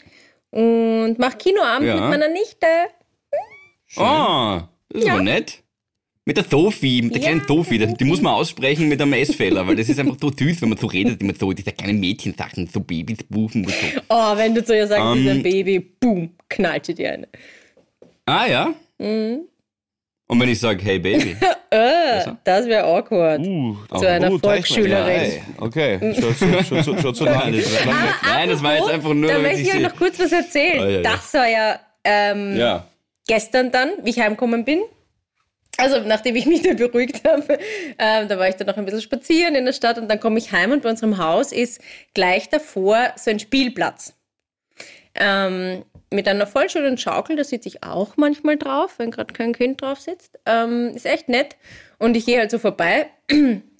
[0.50, 1.94] und mache Kinoabend Ja.
[1.96, 2.66] mit meiner Nichte.
[3.98, 5.14] Ah, das ist Ja.
[5.14, 5.62] aber nett.
[6.28, 7.78] Mit der Sophie, mit der Ja, kleinen Sophie.
[7.78, 10.70] Die, die muss man aussprechen mit einem S-Fehler, weil das ist einfach so süß, wenn
[10.70, 14.02] man so redet, immer so, diese kleinen Mädchensachen, so Babys, Buchen und so.
[14.10, 17.28] Oh, wenn du zu ihr sagst, Ähm, ist ein Baby, boom, knallt sie dir eine.
[18.26, 18.74] Ah, ja?
[18.98, 19.42] Mhm.
[20.28, 21.36] Und wenn ich sage, hey Baby.
[21.72, 23.42] Äh, das wäre awkward.
[23.46, 25.06] Uh, Zu einer Volksschülerin.
[25.20, 27.58] Hey, okay, schon, schon, schon, zu Nein, lange.
[27.62, 30.32] das war, nein, das war jetzt einfach nur, Da möchte ich euch noch kurz was
[30.32, 30.80] erzählen.
[30.80, 31.02] Oh, ja, ja.
[31.02, 32.88] Das war ja ähm, Ja.
[33.28, 34.84] gestern dann, wie ich heimgekommen bin.
[35.78, 37.60] Also nachdem ich mich dann beruhigt habe,
[38.00, 40.38] ähm, da war ich dann noch ein bisschen spazieren in der Stadt und dann komme
[40.38, 41.82] ich heim und bei unserem Haus ist
[42.14, 44.14] gleich davor so ein Spielplatz.
[45.16, 45.84] Ähm,
[46.16, 49.82] mit einer voll schönen Schaukel, da sitze ich auch manchmal drauf, wenn gerade kein Kind
[49.82, 50.40] drauf sitzt.
[50.46, 51.56] Ähm, ist echt nett.
[52.00, 53.08] Und ich gehe halt so vorbei.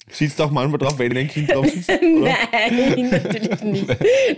[0.08, 1.88] Sitzt auch manchmal drauf, wenn ein Kind drauf sitzt?
[2.02, 3.88] Nein, natürlich nicht.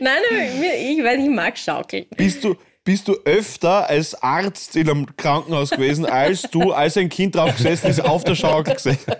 [0.00, 0.20] Nein,
[0.62, 2.06] ich weiß, ich mag Schaukeln.
[2.16, 7.10] Bist du, bist du öfter als Arzt in einem Krankenhaus gewesen, als du, als ein
[7.10, 9.12] Kind drauf gesessen ist, auf der Schaukel gesessen?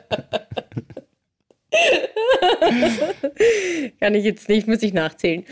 [4.01, 5.45] Kann ich jetzt nicht, muss ich nachzählen.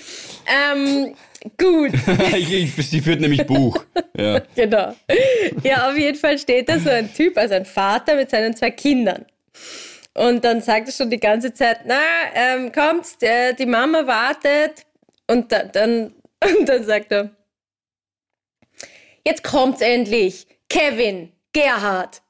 [0.47, 1.15] Ähm,
[1.59, 1.93] gut.
[2.79, 3.85] sie führt nämlich Buch.
[4.17, 4.41] Ja.
[4.55, 4.95] Genau.
[5.63, 8.71] Ja, auf jeden Fall steht da so ein Typ, also ein Vater mit seinen zwei
[8.71, 9.27] Kindern.
[10.15, 12.01] Und dann sagt er schon die ganze Zeit, na,
[12.35, 14.87] ähm, kommt, äh, die Mama wartet.
[15.27, 16.15] Und da, dann,
[16.59, 17.31] und dann sagt er,
[19.27, 20.47] jetzt kommt's endlich.
[20.69, 22.23] Kevin, Gerhard.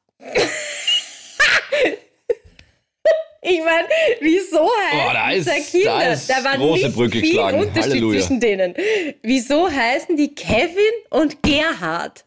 [3.48, 3.86] Ich meine,
[4.20, 5.98] wieso heißen Oh, da ist- Kinder?
[5.98, 7.58] da ist war große nicht Brücke viel geschlagen.
[7.60, 8.20] Unterschied Halleluja.
[8.20, 8.74] zwischen denen.
[9.22, 10.76] Wieso heißen die Kevin
[11.10, 12.24] und Gerhard?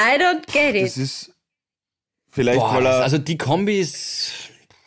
[0.00, 1.02] I don't get Das it.
[1.02, 1.32] ist
[2.30, 4.32] vielleicht, Boah, weil das, er, also die Kombi ist...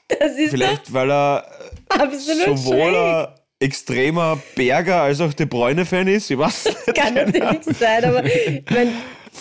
[0.07, 1.47] Das ist vielleicht, weil er
[1.89, 3.27] absolut sowohl ein
[3.59, 6.29] extremer Berger als auch De Bruyne-Fan ist.
[6.31, 6.95] Ich weiß nicht.
[6.95, 8.93] Kann natürlich sein, aber ich mein,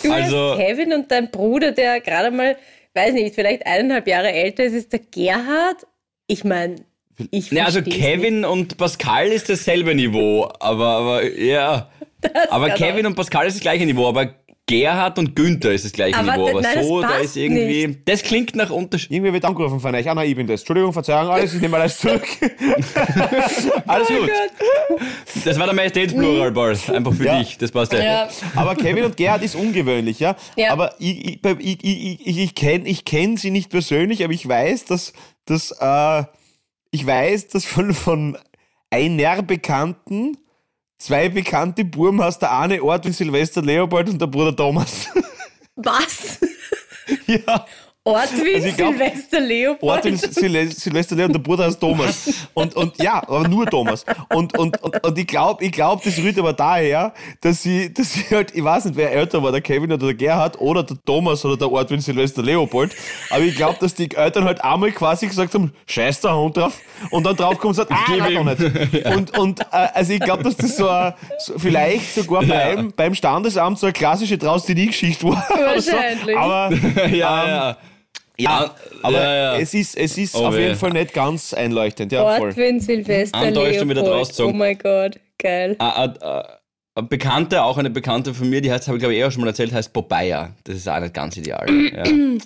[0.03, 2.57] du Also- hast Kevin und dein Bruder, der gerade mal,
[2.93, 5.85] weiß nicht, vielleicht eineinhalb Jahre älter ist, ist der Gerhard.
[6.27, 6.75] Ich meine,
[7.31, 11.89] ich Ne, also Kevin und Pascal ist dasselbe Niveau, aber, aber ja.
[12.49, 14.33] Aber kann Kevin und Pascal ist das gleiche Niveau, aber
[14.67, 16.49] Gerhard und Günther ist das gleiche Aber Niveau.
[16.49, 17.85] Aber nein, das so, da ist irgendwie.
[17.85, 17.99] nicht.
[18.05, 19.11] Das klingt nach Unterschied.
[19.11, 20.09] Irgendwie wird angerufen von euch.
[20.09, 20.61] Ah, nein, ich bin das.
[20.61, 22.23] Entschuldigung, Verzeihung, alles, ich nehme alles zurück.
[23.85, 24.31] alles gut.
[25.43, 26.75] Das war der Majestätsplural Ball.
[26.91, 27.37] Einfach für Ja.
[27.37, 27.59] dich.
[27.59, 28.03] Das passt ja.
[28.03, 30.35] Ja, Aber Kevin und Gerhard ist ungewöhnlich, ja.
[30.57, 30.71] Ja.
[30.71, 34.47] Aber ich, ich, ich, ich, ich, ich kenne ich kenn sie nicht persönlich, aber ich
[34.47, 35.13] weiß, dass,
[35.45, 36.23] dass äh,
[36.91, 38.37] ich weiß, dass von, von
[38.89, 40.37] einer Bekannten
[40.97, 45.07] zwei bekannte Burm hast, der eine Ort wie Silvester Leopold und der Bruder Thomas.
[45.75, 46.39] was?
[47.27, 47.65] ja.
[48.07, 49.91] Ortwin, Also glaub, Silvester Leopold.
[49.91, 52.47] Ort wie Sil Silvester Leopold und der Bruder heißt Thomas.
[52.53, 54.05] Und, und ja, aber nur Thomas.
[54.31, 58.13] Und, und, und, und ich glaube, ich glaub, das rührt aber daher, dass sie, dass
[58.13, 60.97] sie halt, ich weiß nicht, wer älter war, der Kevin oder der Gerhard oder der
[61.03, 62.95] Thomas oder der Ortwin Silvester Leopold.
[63.31, 66.79] Aber ich glaube, dass die Eltern halt einmal quasi gesagt haben, scheiß der Hund drauf.
[67.09, 69.05] Und dann drauf kommen und sagt, ah, nein, doch nicht.
[69.15, 73.15] Und, und äh, also ich glaube, dass das so, ein, so vielleicht sogar beim, beim
[73.15, 75.43] Standesamt so eine klassische Draus-die-Geschichte war.
[75.53, 75.91] oder so.
[75.91, 76.37] Wahrscheinlich.
[76.37, 76.69] Aber
[77.07, 77.77] ja, ja.
[78.37, 79.57] Ja, aber ja, ja.
[79.57, 82.11] es ist, es ist Oh auf jeden Fall nicht ganz einleuchtend.
[82.11, 82.49] Ja, voll.
[82.49, 84.39] Ortwin, Silvester wieder Leopold.
[84.39, 85.75] Oh mein Gott, geil.
[85.79, 86.19] Eine,
[86.95, 89.31] eine Bekannte, auch eine Bekannte von mir, die heißt, habe ich glaube ich eh auch
[89.31, 90.49] schon mal erzählt, heißt Popeye.
[90.63, 91.67] Das ist auch nicht ganz ideal.
[91.69, 92.03] Ja.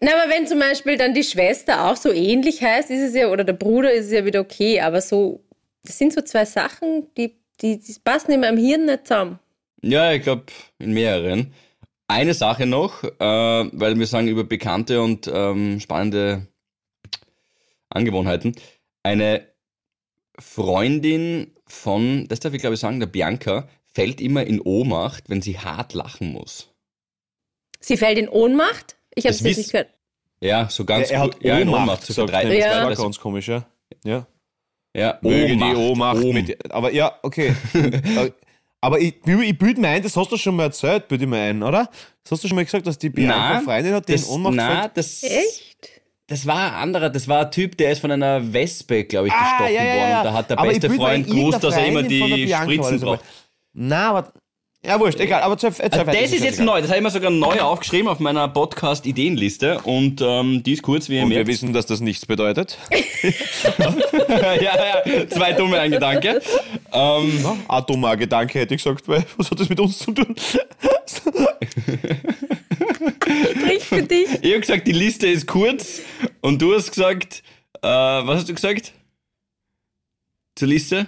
[0.00, 3.28] Na, aber wenn zum Beispiel dann die Schwester auch so ähnlich heißt, ist es ja,
[3.28, 5.40] oder der Bruder ist es ja wieder okay, aber so,
[5.84, 9.38] das sind so zwei Sachen, die, die, die passen in meinem Hirn nicht zusammen.
[9.82, 10.44] Ja, ich glaube,
[10.78, 11.52] in mehreren.
[12.10, 16.48] Eine Sache noch, äh, weil wir sagen über bekannte und ähm, spannende
[17.88, 18.56] Angewohnheiten.
[19.04, 19.46] Eine
[20.38, 25.42] Freundin von, das darf ich glaube ich sagen, der Bianca, fällt immer in Ohnmacht, wenn
[25.42, 26.68] sie hart lachen muss.
[27.80, 28.96] Sie fällt in Ohnmacht?
[29.14, 29.90] Ich habe es nicht gehört.
[30.40, 32.30] Ja, so ganz er hat gut- ja, in Ohnmacht Ohnmacht, so gesagt.
[32.30, 32.84] verdrei- Das Ja.
[32.86, 33.66] war ganz komisch, ja.
[34.04, 34.26] Ja.
[34.96, 36.34] ja, Möge die Ohnmacht Ohm.
[36.34, 37.54] mit, Aber ja, okay.
[38.80, 41.38] aber ich, ich bilde mir ein, das hast du schon mal erzählt, bilde ich mir
[41.40, 41.88] ein, oder?
[42.22, 44.28] Das hast du schon mal gesagt, dass die Bianca Nein, Freundin hat, die in das,
[44.28, 44.96] Ohnmacht na, fällt?
[44.96, 45.88] das, Echt?
[46.26, 49.32] das war ein anderer, das war ein Typ, der ist von einer Wespe, glaube ich,
[49.34, 50.10] Ah, gestochen ja, ja, worden.
[50.10, 50.18] ja.
[50.20, 53.24] Und da hat der Aber beste Freund gewusst, dass er immer die Spritzen braucht.
[53.72, 54.32] Na, aber.
[54.82, 56.64] Ja, wurscht, egal, aber erzähl, erzähl Also weiter, das ist jetzt egal.
[56.66, 60.82] neu, das habe ich mir sogar neu aufgeschrieben auf meiner Podcast-Ideenliste und ähm, die ist
[60.82, 61.48] kurz, wie ihr Und wir merkt.
[61.48, 62.78] wissen, dass das nichts bedeutet.
[63.78, 66.40] ja, ja, zwei dumme ein Gedanke.
[66.92, 70.12] Ähm, Ja, ein dummer Gedanke hätte ich gesagt, weil was hat das mit uns zu
[70.12, 70.34] tun?
[73.54, 74.28] Sprich für dich.
[74.40, 76.00] ich habe gesagt, die Liste ist kurz
[76.40, 77.42] und du hast gesagt,
[77.82, 78.92] äh, was hast du gesagt?
[80.54, 81.06] Zur Liste?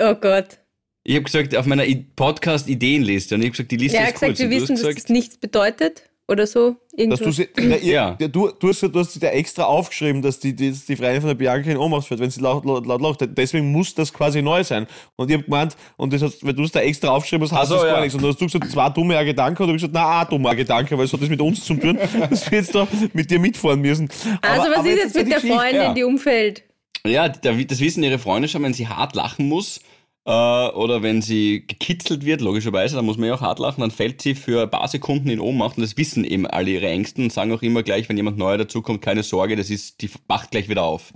[0.00, 0.58] Oh Gott.
[1.06, 1.84] Ich habe gesagt, auf meiner
[2.16, 4.50] Podcast-Ideenliste und ich habe gesagt, die Liste Ja, er ist hat gesagt, kurz.
[4.50, 6.02] wir wissen, dass das nichts bedeutet.
[6.26, 6.76] oder so.
[6.96, 8.16] Dass du, sie, na, ihr, Ja.
[8.18, 8.28] ja.
[8.28, 11.34] du, du, hast, du hast dir extra aufgeschrieben, dass die, die, die Freundin von der
[11.34, 13.18] Bianca in Ohnmacht fährt, wenn sie laut, laut, laut lacht.
[13.36, 14.86] Deswegen muss das quasi neu sein.
[15.16, 17.68] Und ich hab gemeint, und das hast, weil du es da extra aufgeschrieben hast, hast
[17.68, 18.00] so, du das gar ja.
[18.04, 18.14] nichts.
[18.14, 20.54] Und dann hast du gesagt, zwei dumme Gedanken, und du hast gesagt, na, ein dummer
[20.54, 21.98] Gedanke, weil es hat das mit uns zu tun,
[22.30, 24.08] dass wir jetzt da mit dir mitfahren müssen.
[24.40, 25.92] also, Aber- was aber ist jetzt mit die der Geschichte- Freundin, ja.
[25.92, 26.62] die umfällt?
[27.06, 29.80] Ja, da- das wissen ihre Freunde schon, wenn sie hart lachen muss
[30.26, 33.90] äh, oder wenn sie gekitzelt wird, logischerweise, dann muss man ja auch hart lachen, dann
[33.90, 37.24] fällt sie für ein paar Sekunden in Ohnmacht und das wissen eben alle ihre Ängsten
[37.24, 40.50] und sagen auch immer gleich, wenn jemand neuer dazukommt, keine Sorge, das ist, die wacht
[40.50, 41.12] gleich wieder auf.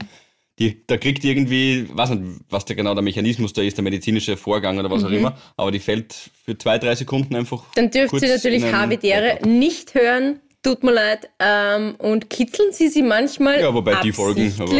[0.58, 4.36] Die, da kriegt irgendwie, weiß nicht, was da genau der Mechanismus da ist, der medizinische
[4.36, 7.62] Vorgang oder was auch immer, aber die fällt für zwei, drei Sekunden einfach.
[7.76, 10.40] Dann dürft ihr natürlich Havidere nicht hören.
[10.64, 11.30] Tut mir leid.
[11.38, 14.72] Ähm, und kitzeln sie sie manchmal Ja, wobei die Folgen, aber-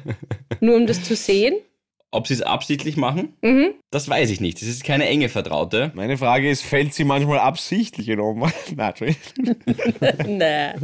[0.60, 1.54] nur um das zu sehen?
[2.14, 3.74] Ob sie es absichtlich machen, Mhm.
[3.90, 4.60] das weiß ich nicht.
[4.62, 5.90] Das ist keine enge Vertraute.
[5.94, 8.54] Meine Frage ist, fällt sie manchmal absichtlich in Ohnmacht?
[8.76, 8.94] Nein.
[10.26, 10.80] Nein.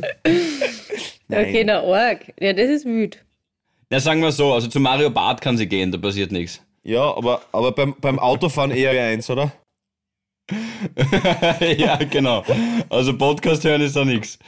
[1.28, 1.44] Nein.
[1.46, 2.32] Okay, na arg.
[2.40, 3.24] Ja, das ist wüt.
[3.92, 6.60] Ja, sagen wir so, also zu Mario Barth kann sie gehen, da passiert nichts.
[6.82, 9.52] Ja, aber, aber beim, beim Autofahren eher eins, oder?
[11.76, 12.44] ja, genau.
[12.88, 14.38] Also Podcast hören ist da nichts.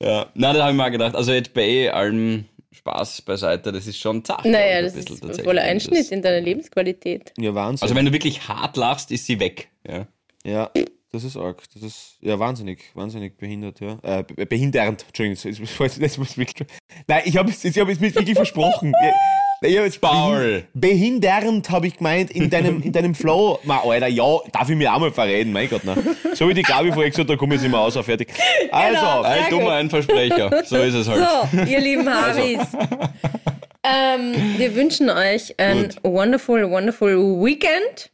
[0.00, 0.26] Ja.
[0.34, 1.14] Nein, da habe ich mal gedacht.
[1.16, 4.44] Also jetzt bei eh allem Spaß beiseite, das ist schon zart.
[4.44, 5.44] Naja, das ein bisschen ist tatsächlich.
[5.46, 7.32] voller Einschnitt Das- in deiner Lebensqualität.
[7.38, 7.82] Ja, Wahnsinn.
[7.84, 9.68] Also wenn du wirklich hart lachst, ist sie weg.
[9.88, 10.06] Ja.
[10.44, 10.70] Ja,
[11.10, 11.62] das ist arg.
[11.74, 13.98] Das ist ja wahnsinnig, wahnsinnig behindert, ja.
[14.02, 15.36] Äh, be- behindernd, Entschuldigung.
[15.42, 16.68] Das, das, das, wirklich,
[17.06, 18.92] nein, ich habe es ich hab es mir wirklich versprochen.
[19.62, 20.64] Ja, Ich hab jetzt Paul.
[20.74, 23.58] Behindernd habe ich gemeint in deinem, in deinem Flow.
[23.64, 25.96] Ma, Alter, ja, darf ich mir auch mal verreden, mein Gott, ne.
[26.34, 28.28] So wie die Gabi vorher gesagt hat, da komme ich jetzt immer aus, fertig.
[28.70, 29.22] Also, Genau.
[29.22, 29.72] Ein dummer, gut.
[29.72, 30.62] ein Versprecher.
[30.64, 31.26] So ist es halt.
[31.52, 32.60] So, ihr lieben Harvis.
[33.82, 38.10] ähm, wir wünschen euch ein wonderful, wonderful Weekend.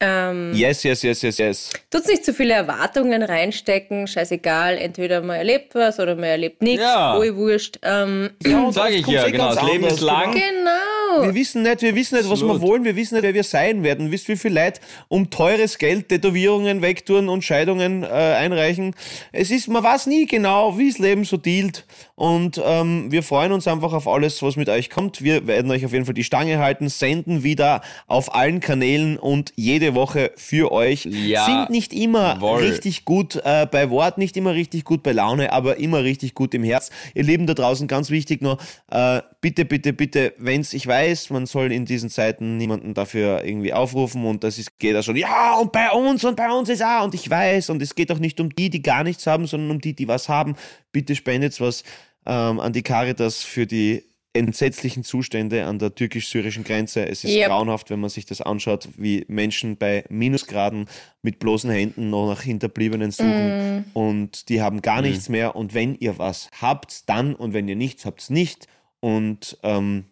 [0.00, 1.70] Ähm, yes, yes, yes, yes, yes.
[1.90, 6.82] Tut nicht zu viele Erwartungen reinstecken, scheißegal, entweder man erlebt was oder man erlebt nichts,
[6.82, 7.16] Ja.
[7.16, 7.78] wohl wurscht.
[7.82, 9.54] Ähm, Ja, und Sag oft ich ja, eh genau.
[9.54, 10.32] Das Leben ist lang.
[10.32, 11.22] genau.
[11.22, 12.60] Wir wissen nicht, wir wissen nicht, was wir Absolut.
[12.62, 14.10] wollen, wir wissen nicht, wer wir sein werden.
[14.10, 18.94] Wisst, wie viele Leute um teures Geld Tätowierungen wegtun und Scheidungen äh, einreichen?
[19.30, 21.86] Es ist, man weiß nie genau, wie das Leben so dealt.
[22.16, 25.22] Und ähm, wir freuen uns einfach auf alles, was mit euch kommt.
[25.22, 29.52] Wir werden euch auf jeden Fall die Stange halten, senden wieder auf allen Kanälen und
[29.56, 31.04] jede Woche für euch.
[31.04, 32.62] Ja, Sind nicht immer jawohl.
[32.62, 36.54] richtig gut äh, bei Wort, nicht immer richtig gut bei Laune, aber immer richtig gut
[36.54, 36.90] im Herz.
[37.14, 38.58] Ihr Lieben da draußen, ganz wichtig noch,
[38.90, 43.74] äh, bitte, bitte, bitte, wenn's, ich weiß, man soll in diesen Zeiten niemanden dafür irgendwie
[43.74, 46.82] aufrufen und das ist, geht auch schon, ja, und bei uns und bei uns ist
[46.82, 49.46] auch, und ich weiß, und es geht auch nicht um die, die gar nichts haben,
[49.46, 50.54] sondern um die, die was haben.
[50.92, 51.84] Bitte spendet was
[52.26, 54.04] ähm, an die Caritas für die
[54.34, 57.08] entsetzlichen Zustände an der türkisch-syrischen Grenze.
[57.08, 57.46] Es ist Yep.
[57.46, 60.86] grauenhaft, wenn man sich das anschaut, wie Menschen bei Minusgraden
[61.22, 65.54] mit bloßen Händen noch nach Hinterbliebenen suchen und die haben gar nichts mehr.
[65.56, 68.66] Und wenn ihr was habt, dann und wenn ihr nichts habt, nicht.
[69.00, 70.04] Und ähm,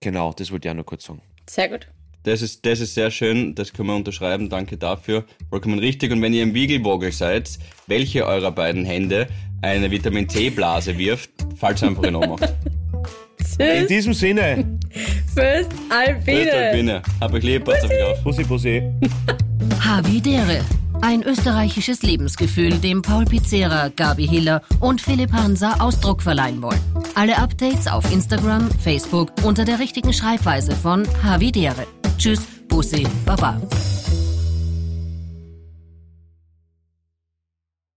[0.00, 1.20] genau, das wollte ich auch nur kurz sagen.
[1.48, 1.88] Sehr gut.
[2.22, 5.24] Das ist, das ist sehr schön, das können wir unterschreiben, danke dafür.
[5.48, 6.10] Vollkommen richtig.
[6.10, 7.50] Und wenn ihr im Wiegelwogel seid,
[7.86, 9.28] welche eurer beiden Hände
[9.62, 12.16] eine Vitamin C-Blase wirft, falls einfach in
[13.40, 13.60] Ohnmacht.
[13.60, 14.78] In Tschüss, diesem Sinne,
[15.34, 17.02] Fürst Grüßt euch, Alpine.
[17.20, 18.22] Hab euch lieb, passt auf euch auf.
[18.22, 18.82] Pussy, Pussy.
[19.80, 20.60] Havidere.
[21.02, 26.80] Ein österreichisches Lebensgefühl, dem Paul Pizzera, Gabi Hiller und Philipp Hansa Ausdruck verleihen wollen.
[27.14, 31.86] Alle Updates auf Instagram, Facebook unter der richtigen Schreibweise von Havidere.
[32.16, 33.60] Tschüss, Bussi, Baba.